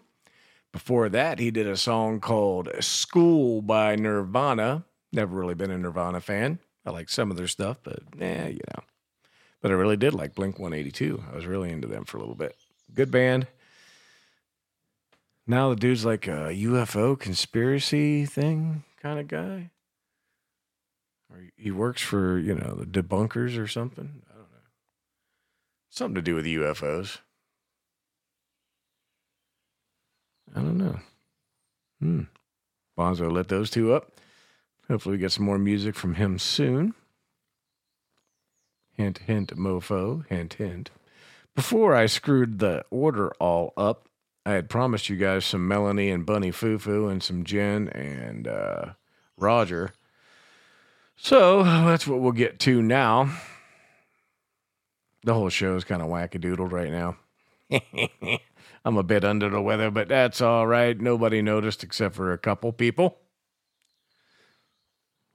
[0.73, 4.85] Before that, he did a song called School by Nirvana.
[5.11, 6.59] Never really been a Nirvana fan.
[6.85, 8.83] I like some of their stuff, but yeah, you know.
[9.63, 11.25] But I really did like Blink 182.
[11.33, 12.55] I was really into them for a little bit.
[12.93, 13.47] Good band.
[15.47, 19.71] Now the dude's like a UFO conspiracy thing kind of guy.
[21.31, 24.21] Or he works for, you know, the debunkers or something.
[24.31, 24.58] I don't know.
[25.91, 27.19] Something to do with UFOs.
[30.55, 30.99] I don't know.
[32.01, 32.23] Hmm.
[32.97, 34.13] Bonzo let those two up.
[34.89, 36.95] Hopefully we get some more music from him soon.
[38.93, 40.27] Hint, hint, mofo.
[40.29, 40.91] Hint, hint.
[41.55, 44.09] Before I screwed the order all up,
[44.47, 48.93] I had promised you guys some Melanie and Bunny Fufu and some Jen and uh,
[49.37, 49.93] Roger.
[51.17, 53.31] So that's what we'll get to now.
[55.29, 57.19] The whole show is kind of wackadoodled right now.
[58.87, 60.99] I'm a bit under the weather, but that's all right.
[60.99, 63.19] Nobody noticed except for a couple people.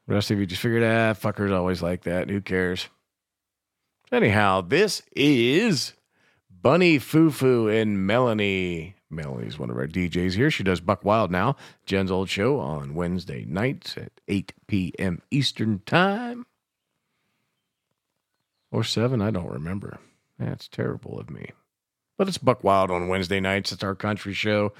[0.07, 2.32] Rest of you just figured, ah, fuckers always like that.
[2.32, 2.90] Who cares?
[4.11, 5.94] Anyhow, this is
[6.49, 8.95] Bunny Fufu and Melanie.
[9.11, 10.49] Melanie's one of our DJs here.
[10.49, 11.56] She does Buck Wild now,
[11.86, 15.22] Jen's old show on Wednesday nights at 8 p.m.
[15.30, 16.48] Eastern Time.
[18.74, 20.00] Or 7, I don't remember.
[20.40, 21.52] That's terrible of me.
[22.18, 23.72] But it's Buck Wild on Wednesday nights.
[23.72, 24.74] It's our country show.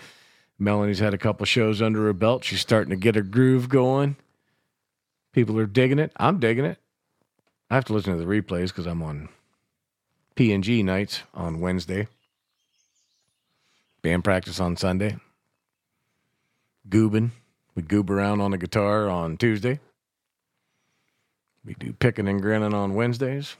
[0.57, 2.44] Melanie's had a couple shows under her belt.
[2.44, 4.15] She's starting to get her groove going.
[5.32, 6.11] People are digging it.
[6.18, 6.80] I'm digging it.
[7.70, 9.30] I have to listen to the replays because I'm on
[10.34, 12.07] P&G nights on Wednesday.
[14.02, 15.18] Band practice on Sunday.
[16.90, 17.30] Goobin.
[17.76, 19.80] We goob around on the guitar on Tuesday.
[21.64, 23.56] We do picking and grinning on Wednesdays.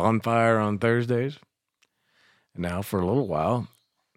[0.00, 1.38] Bonfire on Thursdays.
[2.56, 3.68] Now, for a little while,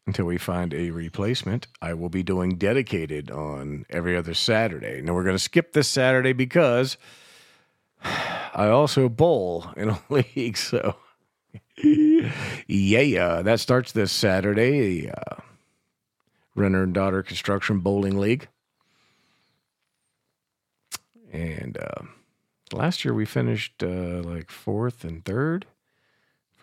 [0.08, 5.02] until we find a replacement, I will be doing dedicated on every other Saturday.
[5.02, 6.96] Now, we're going to skip this Saturday because
[8.02, 10.56] I also bowl in a league.
[10.56, 10.96] So,
[11.84, 15.12] yeah, that starts this Saturday.
[15.12, 15.36] Uh,
[16.56, 18.48] Renner and Daughter Construction Bowling League.
[21.34, 22.04] And uh,
[22.72, 25.66] last year we finished uh, like fourth and third,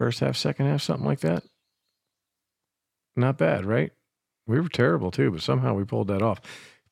[0.01, 1.43] first half, second half, something like that.
[3.17, 3.93] Not bad, right?
[4.47, 6.41] We were terrible too, but somehow we pulled that off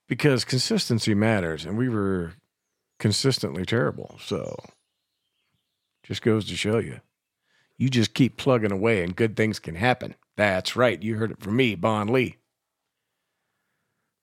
[0.06, 2.34] because consistency matters, and we were
[2.98, 4.18] consistently terrible.
[4.20, 4.54] So
[6.02, 7.00] just goes to show you.
[7.78, 10.14] You just keep plugging away and good things can happen.
[10.36, 11.02] That's right.
[11.02, 12.36] You heard it from me, Bon Lee.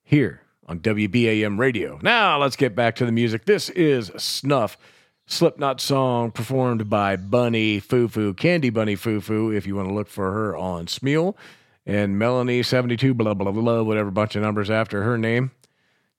[0.04, 1.98] Here on WBAM radio.
[2.04, 3.46] Now let's get back to the music.
[3.46, 4.78] This is Snuff,
[5.28, 10.32] Slipknot song performed by Bunny Fufu, Candy Bunny Fufu, if you want to look for
[10.32, 11.36] her on Smule.
[11.84, 15.52] And Melanie 72, blah, blah, blah, whatever bunch of numbers after her name.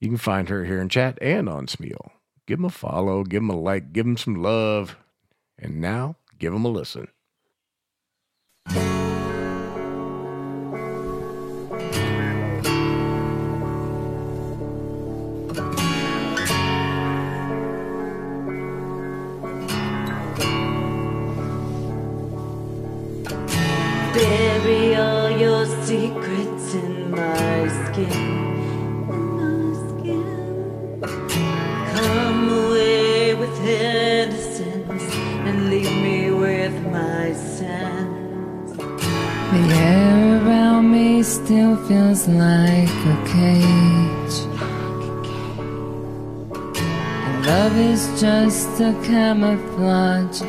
[0.00, 2.10] You can find her here in chat and on Smule.
[2.46, 4.96] Give them a follow, give them a like, give them some love.
[5.56, 7.08] And now, give them a listen.
[41.46, 44.36] Still feels like a cage.
[47.24, 50.40] And love is just a camouflage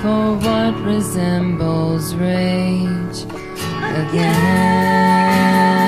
[0.00, 3.24] for what resembles rage
[3.98, 5.83] again.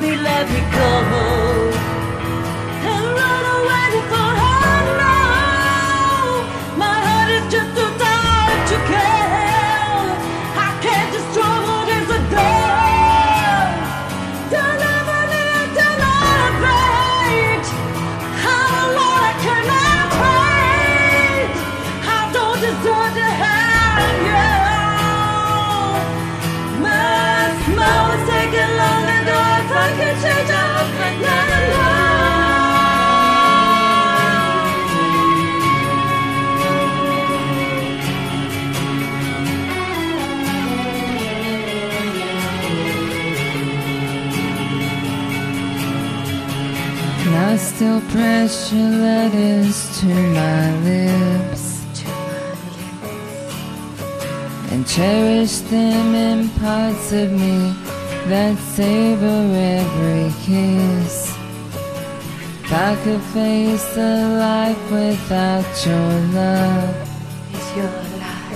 [0.00, 1.59] Me, let me go.
[58.80, 59.42] Savor
[59.76, 61.14] every kiss.
[62.64, 64.14] If I could face a
[64.46, 66.94] life without your love,
[67.56, 68.48] Is your life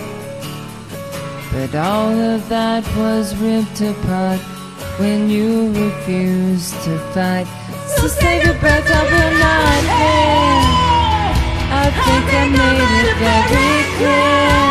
[1.52, 4.40] but all of that was ripped apart
[5.00, 5.50] when you
[5.84, 7.48] refused to fight.
[7.94, 11.36] So save your breath, I will not live.
[11.82, 14.62] I think I made it very clear.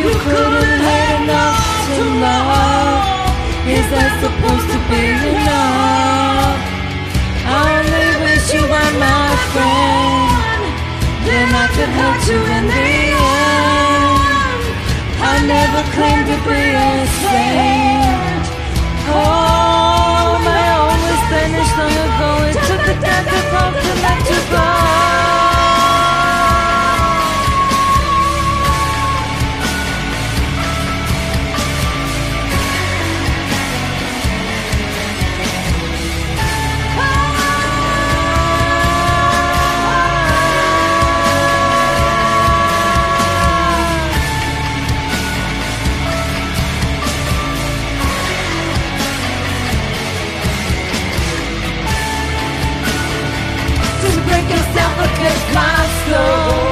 [0.00, 1.62] You couldn't hurt enough
[1.94, 3.11] to love.
[3.62, 6.58] Is that supposed to be enough?
[7.46, 10.66] I only wish you were my friend.
[11.22, 14.62] Then I could hurt you in the end.
[15.22, 18.42] I never claimed to be a saint.
[19.14, 22.30] Oh, my own was finished long ago.
[22.50, 25.41] It took the death of hope to let you go.
[55.02, 56.62] Yourself against my soul.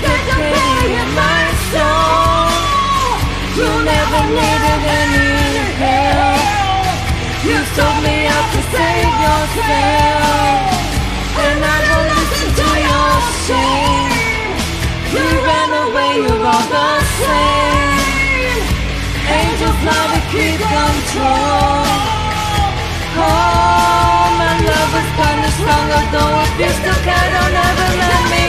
[0.00, 1.42] Paying my
[1.72, 2.50] soul,
[3.56, 5.30] you never needed any
[5.82, 6.40] help.
[7.44, 9.10] You sold me out to save
[11.42, 13.14] and I don't listen to your
[13.46, 14.54] shame.
[15.14, 16.90] You ran away, you're all the
[17.20, 18.62] same.
[19.38, 21.84] Angels fly to keep control.
[23.22, 24.19] Oh,
[24.92, 26.24] was punished long ago.
[26.42, 28.39] If you still care, don't ever let me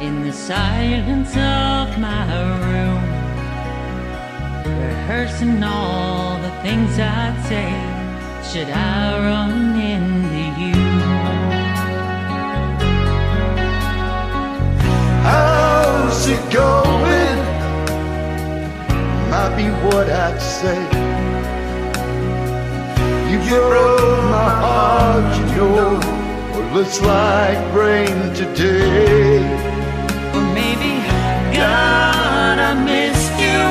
[0.00, 2.24] in the silence of my
[2.66, 3.02] room,
[4.64, 7.72] rehearsing all the things I'd say
[8.48, 10.78] should I run into you.
[15.24, 17.38] How's it going?
[19.30, 20.80] Might be what I'd say.
[23.30, 25.98] You broke my heart, you know.
[26.52, 29.57] Well, looks like rain today.
[31.58, 33.62] God, I missed you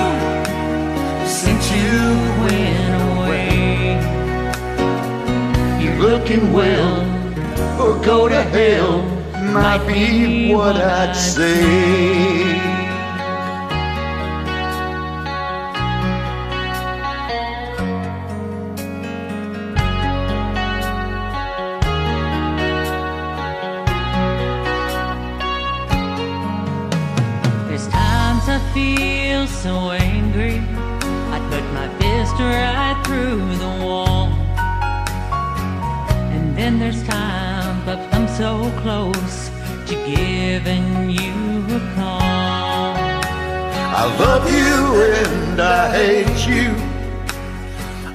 [1.40, 1.98] since you
[2.44, 3.98] went away.
[5.82, 6.94] You're looking well,
[7.82, 9.04] or go to hell.
[9.54, 12.57] Might be what I'd say.
[29.64, 30.60] So angry,
[31.34, 34.28] I'd put my fist right through the wall.
[36.32, 39.50] And then there's times I've come so close
[39.88, 42.94] to giving you a call.
[44.00, 46.70] I love you and I hate you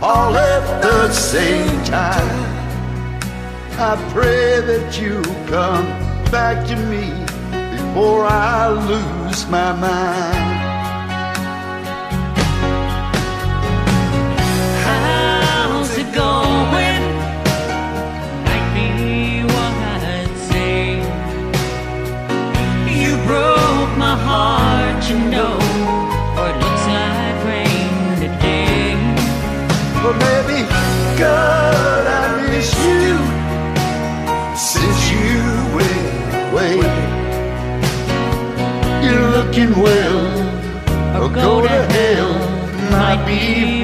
[0.00, 2.38] all at the same time.
[3.80, 5.86] I pray that you come
[6.30, 7.10] back to me
[7.76, 10.41] before I lose my mind.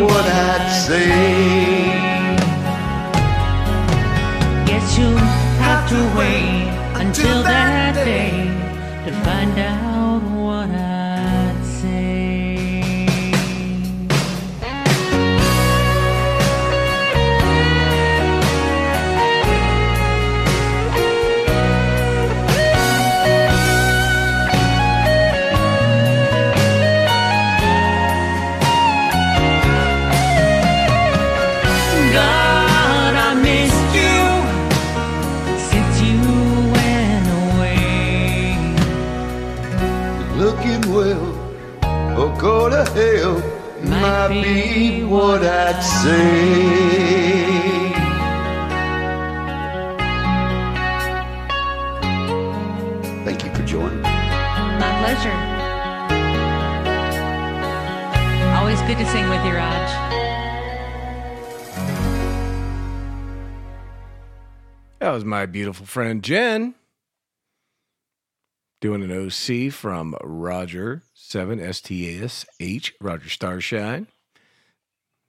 [0.02, 1.87] What I'd say.
[44.28, 46.18] Might be what I'd say.
[53.24, 54.02] Thank you for joining.
[54.02, 55.32] My pleasure.
[58.56, 59.90] Always good to sing with you, Raj.
[65.00, 66.74] That was my beautiful friend Jen
[68.80, 74.06] doing an OC from Roger 7 STSH, Roger Starshine.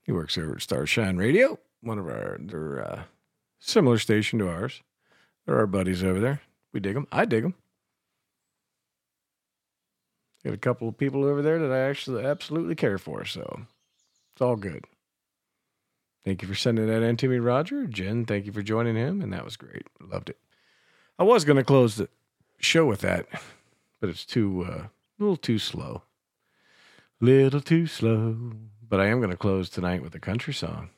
[0.10, 3.04] He works over at Starshine Radio, one of our, uh,
[3.60, 4.82] similar station to ours.
[5.46, 6.42] They're our buddies over there.
[6.74, 7.06] We dig them.
[7.12, 7.54] I dig them.
[10.44, 13.68] Got a couple of people over there that I actually absolutely care for, so
[14.34, 14.86] it's all good.
[16.26, 17.86] Thank you for sending that in to me, Roger.
[17.86, 19.86] Jen, thank you for joining him, and that was great.
[20.02, 20.40] Loved it.
[21.20, 22.10] I was going to close the
[22.58, 23.28] show with that,
[24.02, 26.02] but it's too uh, a little too slow.
[27.22, 28.54] Little too slow.
[28.90, 30.90] But I am going to close tonight with a country song.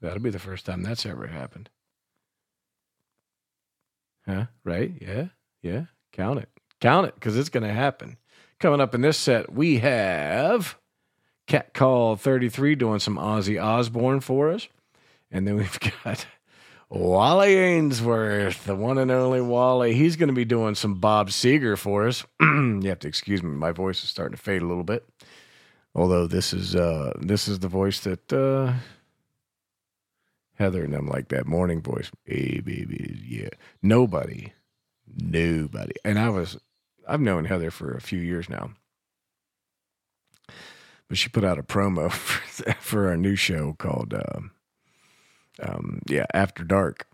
[0.00, 1.68] That'll be the first time that's ever happened.
[4.26, 4.46] Huh?
[4.64, 4.92] Right?
[5.00, 5.26] Yeah.
[5.60, 5.84] Yeah.
[6.12, 6.48] Count it.
[6.80, 8.16] Count it because it's going to happen.
[8.60, 10.78] Coming up in this set, we have
[11.46, 14.68] Cat Call 33 doing some Ozzy Osbourne for us.
[15.30, 16.26] And then we've got
[16.88, 19.94] Wally Ainsworth, the one and only Wally.
[19.94, 22.24] He's going to be doing some Bob Seger for us.
[22.40, 25.04] you have to excuse me, my voice is starting to fade a little bit.
[25.94, 28.74] Although this is uh this is the voice that uh
[30.54, 32.10] Heather and I'm like that morning voice.
[32.24, 33.48] Hey baby, yeah.
[33.82, 34.52] Nobody.
[35.16, 35.94] Nobody.
[36.04, 36.58] And I was
[37.08, 38.70] I've known Heather for a few years now.
[41.08, 44.52] But she put out a promo for, for our new show called um
[45.62, 47.06] um, yeah, After Dark.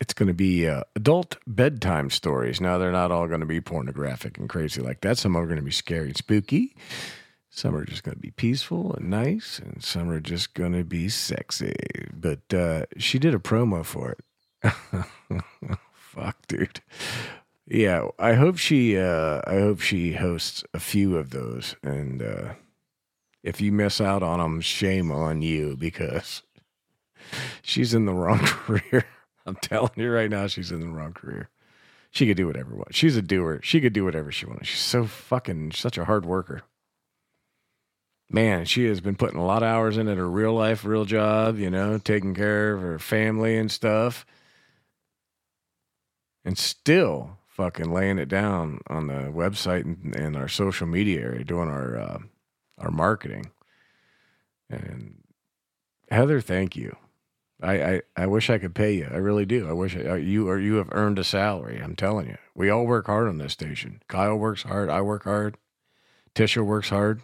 [0.00, 2.58] It's going to be uh, adult bedtime stories.
[2.60, 5.18] Now, they're not all going to be pornographic and crazy like that.
[5.18, 6.74] Some are going to be scary and spooky.
[7.50, 10.84] Some are just going to be peaceful and nice, and some are just going to
[10.84, 11.74] be sexy.
[12.14, 14.20] But uh, she did a promo for it.
[15.92, 16.80] Fuck, dude.
[17.66, 18.96] Yeah, I hope she.
[18.96, 22.54] Uh, I hope she hosts a few of those, and uh,
[23.42, 26.42] if you miss out on them, shame on you because
[27.62, 29.06] she's in the wrong career.
[29.44, 31.48] I'm telling you right now, she's in the wrong career.
[32.12, 32.74] She could do whatever.
[32.74, 33.60] What she's a doer.
[33.62, 34.68] She could do whatever she wants.
[34.68, 36.62] She's so fucking such a hard worker.
[38.32, 41.04] Man, she has been putting a lot of hours in at her real life, real
[41.04, 41.58] job.
[41.58, 44.24] You know, taking care of her family and stuff,
[46.44, 51.44] and still fucking laying it down on the website and, and our social media area,
[51.44, 52.18] doing our uh,
[52.78, 53.50] our marketing.
[54.70, 55.24] And
[56.08, 56.96] Heather, thank you.
[57.62, 59.08] I, I, I wish I could pay you.
[59.10, 59.68] I really do.
[59.68, 61.80] I wish I, you or you have earned a salary.
[61.82, 62.38] I'm telling you.
[62.54, 64.02] We all work hard on this station.
[64.08, 64.88] Kyle works hard.
[64.88, 65.56] I work hard.
[66.34, 67.20] Tisha works hard.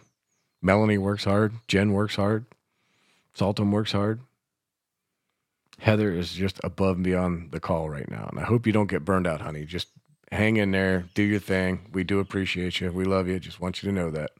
[0.61, 1.53] Melanie works hard.
[1.67, 2.45] Jen works hard.
[3.37, 4.21] Saltum works hard.
[5.79, 8.27] Heather is just above and beyond the call right now.
[8.31, 9.65] And I hope you don't get burned out, honey.
[9.65, 9.89] Just
[10.31, 11.05] hang in there.
[11.13, 11.89] Do your thing.
[11.93, 12.91] We do appreciate you.
[12.91, 13.39] We love you.
[13.39, 14.31] Just want you to know that.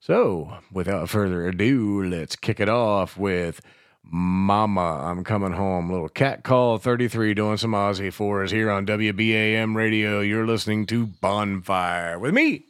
[0.00, 3.60] So, without further ado, let's kick it off with
[4.08, 5.90] Mama, I'm coming home.
[5.90, 10.20] Little cat call 33 doing some Ozzy for us here on WBAM radio.
[10.20, 12.66] You're listening to Bonfire with me,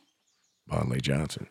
[0.66, 1.46] Bon Lee Johnson.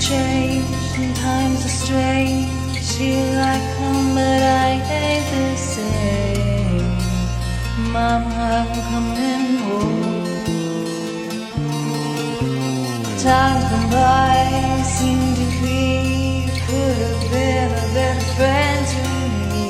[0.00, 0.64] change,
[0.94, 2.48] sometimes it's strange.
[2.96, 6.88] here I come, but I ain't the same.
[7.92, 10.24] Mama, I'm coming home.
[13.22, 15.80] Time gone by, seem to be
[16.66, 19.02] Could have been a better friend to
[19.52, 19.68] me.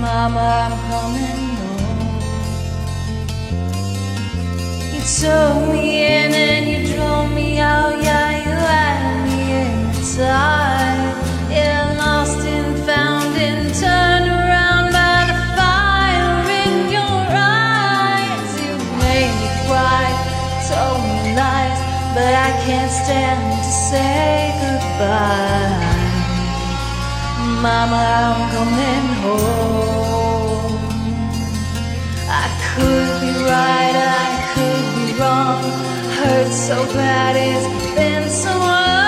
[0.00, 2.20] Mama, I'm coming home.
[4.92, 8.05] You took me in and you drove me out
[10.18, 18.50] lost and found and turned around by the fire in your eyes.
[18.64, 18.74] You
[19.04, 20.06] made me cry,
[20.70, 21.80] told me lies,
[22.14, 25.84] but I can't stand to say goodbye.
[27.60, 30.80] Mama, I'm coming home.
[32.28, 32.30] I
[32.68, 34.22] could be right, I
[34.52, 35.62] could be wrong.
[36.16, 39.05] Hurt so bad, it's been so long.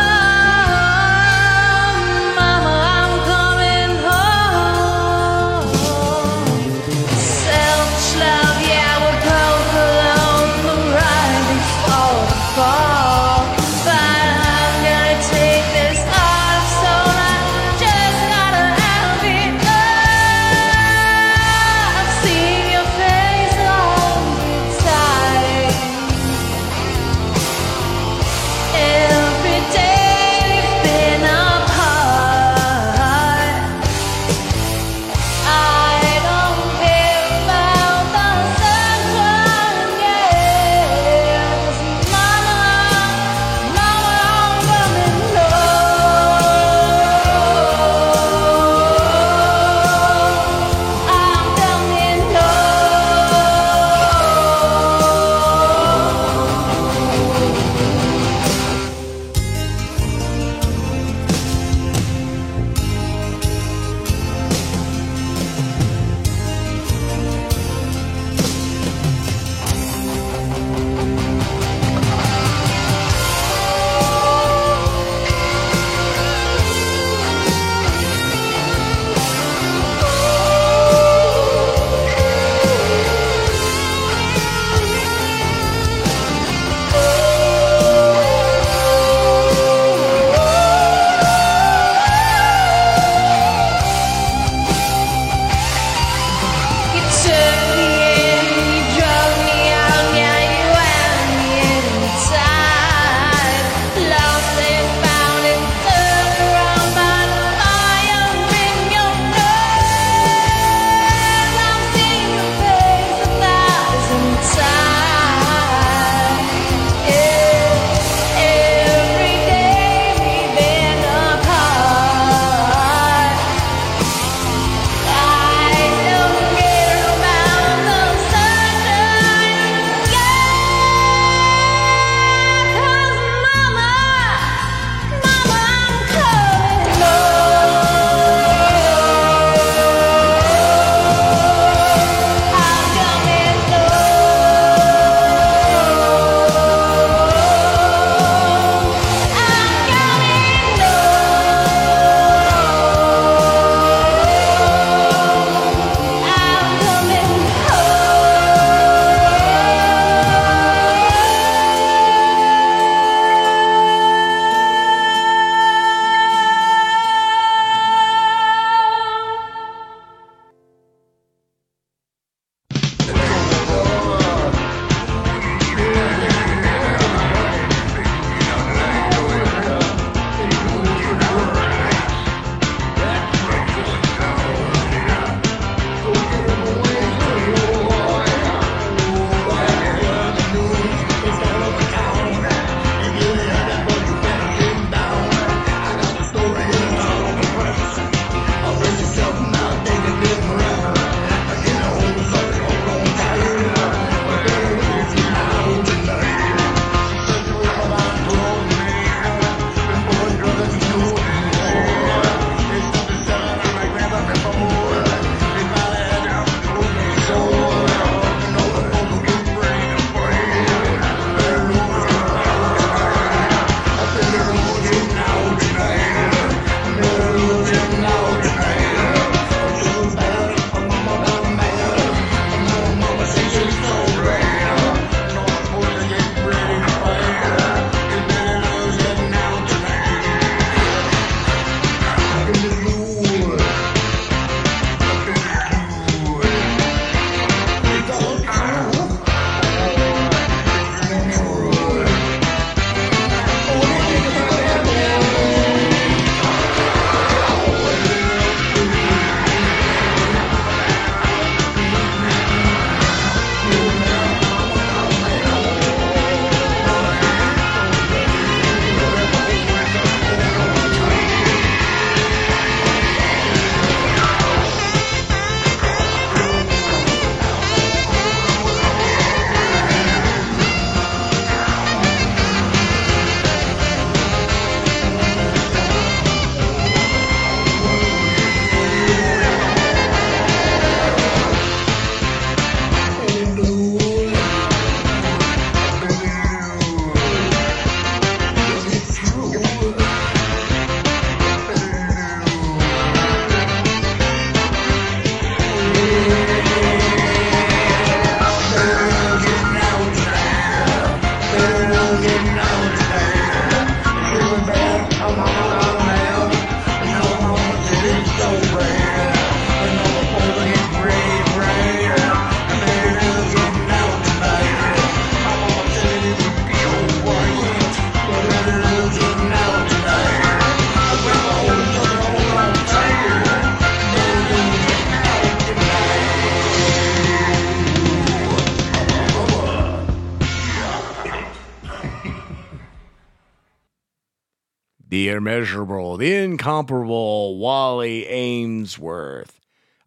[345.39, 349.59] Immeasurable, the incomparable Wally Ainsworth.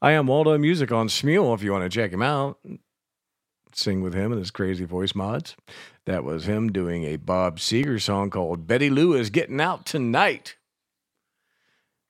[0.02, 2.60] I am Waldo Music on Smule if you want to check him out.
[3.74, 5.56] Sing with him and his crazy voice mods.
[6.06, 10.56] That was him doing a Bob Seger song called Betty Lou is Getting Out Tonight.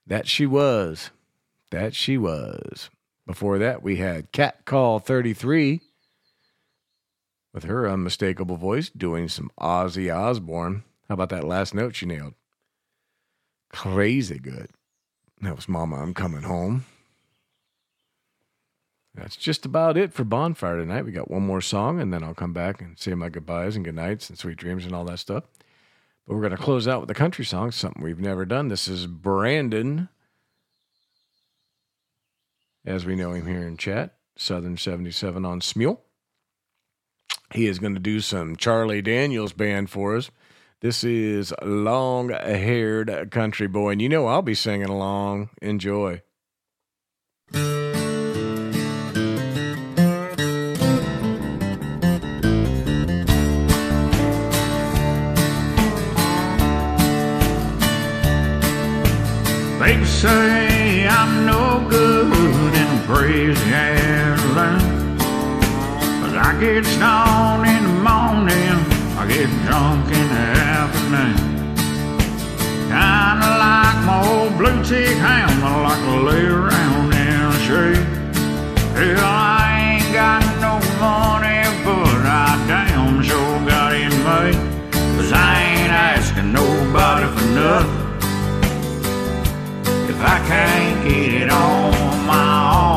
[0.06, 1.10] That she was.
[1.70, 2.90] That she was.
[3.26, 5.80] Before that, we had Cat Call 33
[7.54, 10.82] with her unmistakable voice doing some Ozzy Osbourne.
[11.08, 12.34] How about that last note she nailed?
[13.72, 14.70] Crazy good.
[15.40, 16.84] That was Mama, I'm Coming Home.
[19.14, 21.04] That's just about it for Bonfire tonight.
[21.04, 23.84] We got one more song, and then I'll come back and say my goodbyes and
[23.84, 25.44] good nights and sweet dreams and all that stuff.
[26.26, 28.68] But we're going to close out with a country song, something we've never done.
[28.68, 30.08] This is Brandon,
[32.86, 35.98] as we know him here in chat, Southern 77 on Smule.
[37.52, 40.30] He is going to do some Charlie Daniels band for us.
[40.82, 43.90] This is Long Haired Country Boy.
[43.90, 45.50] And you know I'll be singing along.
[45.62, 46.22] Enjoy.
[59.78, 63.70] They say I'm no good in crazy
[64.56, 65.16] line.
[66.22, 68.91] But I get stoned in the morning,
[69.34, 70.46] get drunk in the
[70.76, 71.36] afternoon.
[72.92, 78.06] Kinda like my old blue tick hound, I like to lay around in the shade.
[78.96, 84.58] Hell, I ain't got no money, but I damn sure got it made.
[85.16, 88.00] Cause I ain't asking nobody for nothing.
[90.12, 92.92] If I can't get it on my own,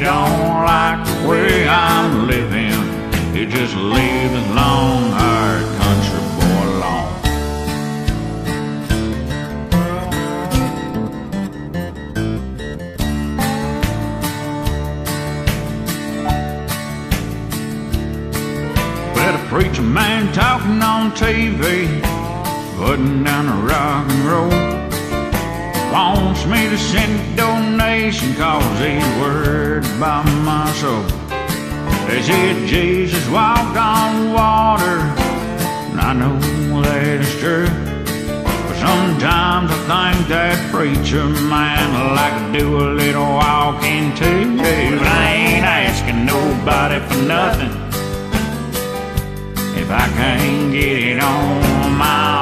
[0.00, 0.37] don't
[0.68, 2.78] like the way I'm living,
[3.34, 7.10] you just leave this long haired country boy alone.
[19.14, 22.02] Well, a preacher man talking on TV,
[22.76, 24.97] putting down the rock and roll.
[25.92, 31.02] Wants me to send a donation cause he's worried about my soul.
[32.06, 34.98] They said Jesus walked on water,
[35.90, 36.38] and I know
[36.82, 37.68] that is true.
[38.44, 44.56] But sometimes I think that preacher man like to do a little walking too.
[44.58, 47.72] But I ain't asking nobody for nothing
[49.80, 52.37] if I can't get it on my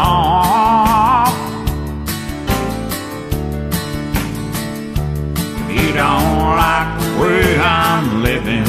[5.96, 8.66] don't like the way I'm living,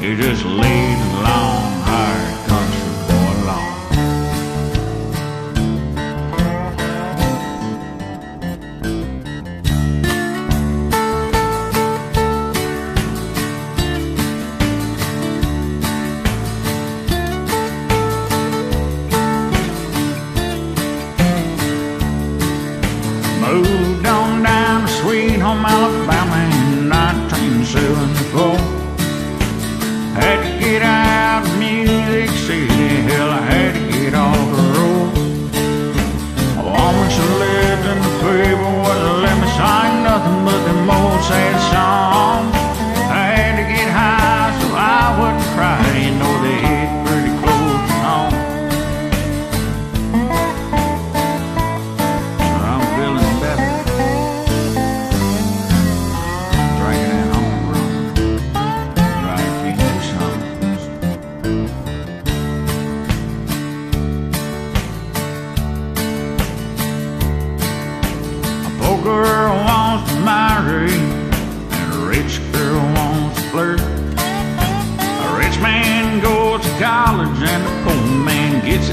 [0.00, 0.99] you just leave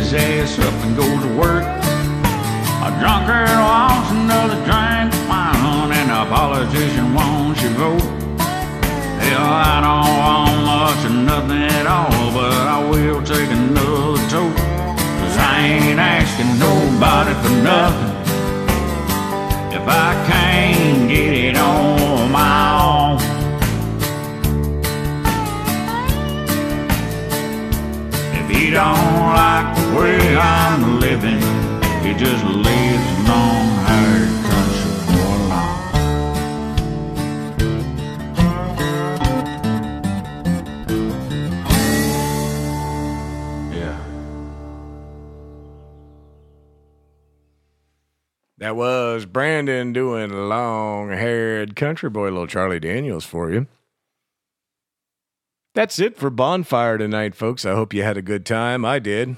[0.07, 1.63] his ass up and go to work.
[1.63, 8.01] A drunkard wants another drink of wine, and a politician wants your vote.
[9.19, 14.55] Hell, I don't want much of nothing at all, but I will take another toke.
[14.55, 18.15] Cause I ain't asking nobody for nothing.
[19.75, 23.17] If I can't get it on my own.
[28.39, 31.39] If you don't like way I'm living,
[32.17, 33.67] just leaves long.
[43.73, 43.99] Yeah.
[48.57, 53.67] That was Brandon doing long haired country boy, little Charlie Daniels for you.
[55.75, 57.63] That's it for Bonfire tonight, folks.
[57.63, 58.83] I hope you had a good time.
[58.83, 59.37] I did.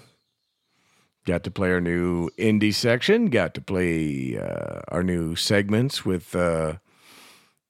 [1.25, 6.35] Got to play our new indie section, got to play uh, our new segments with,
[6.35, 6.77] uh,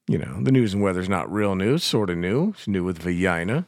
[0.07, 2.49] you know, the news and weather's not real news, sort of new.
[2.49, 3.65] It's new with Vayina.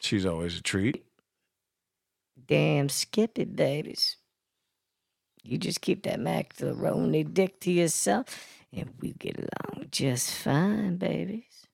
[0.00, 1.04] She's always a treat.
[2.46, 4.16] Damn Skippy babies.
[5.42, 11.66] You just keep that macaroni dick to yourself, and we get along just fine, babies.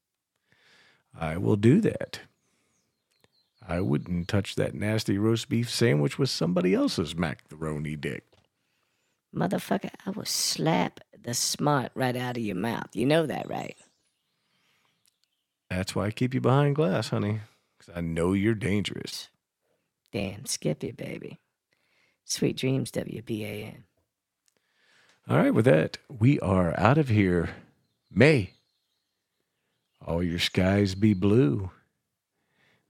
[1.18, 2.20] I will do that.
[3.72, 8.24] I wouldn't touch that nasty roast beef sandwich with somebody else's macaroni dick.
[9.34, 12.88] Motherfucker, I will slap the smart right out of your mouth.
[12.92, 13.74] You know that, right?
[15.70, 17.40] That's why I keep you behind glass, honey.
[17.78, 19.30] Because I know you're dangerous.
[20.12, 21.40] Damn Skippy, baby.
[22.26, 23.84] Sweet dreams, WBAN.
[25.26, 27.48] All right, with that, we are out of here.
[28.10, 28.52] May
[30.06, 31.70] all your skies be blue.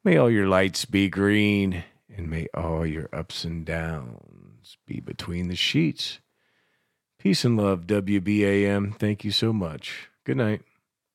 [0.04, 1.84] May all your lights be green.
[2.14, 6.20] And may all your ups and downs be between the sheets.
[7.18, 8.96] Peace and love, WBAM.
[8.96, 10.10] Thank you so much.
[10.24, 10.62] Good night.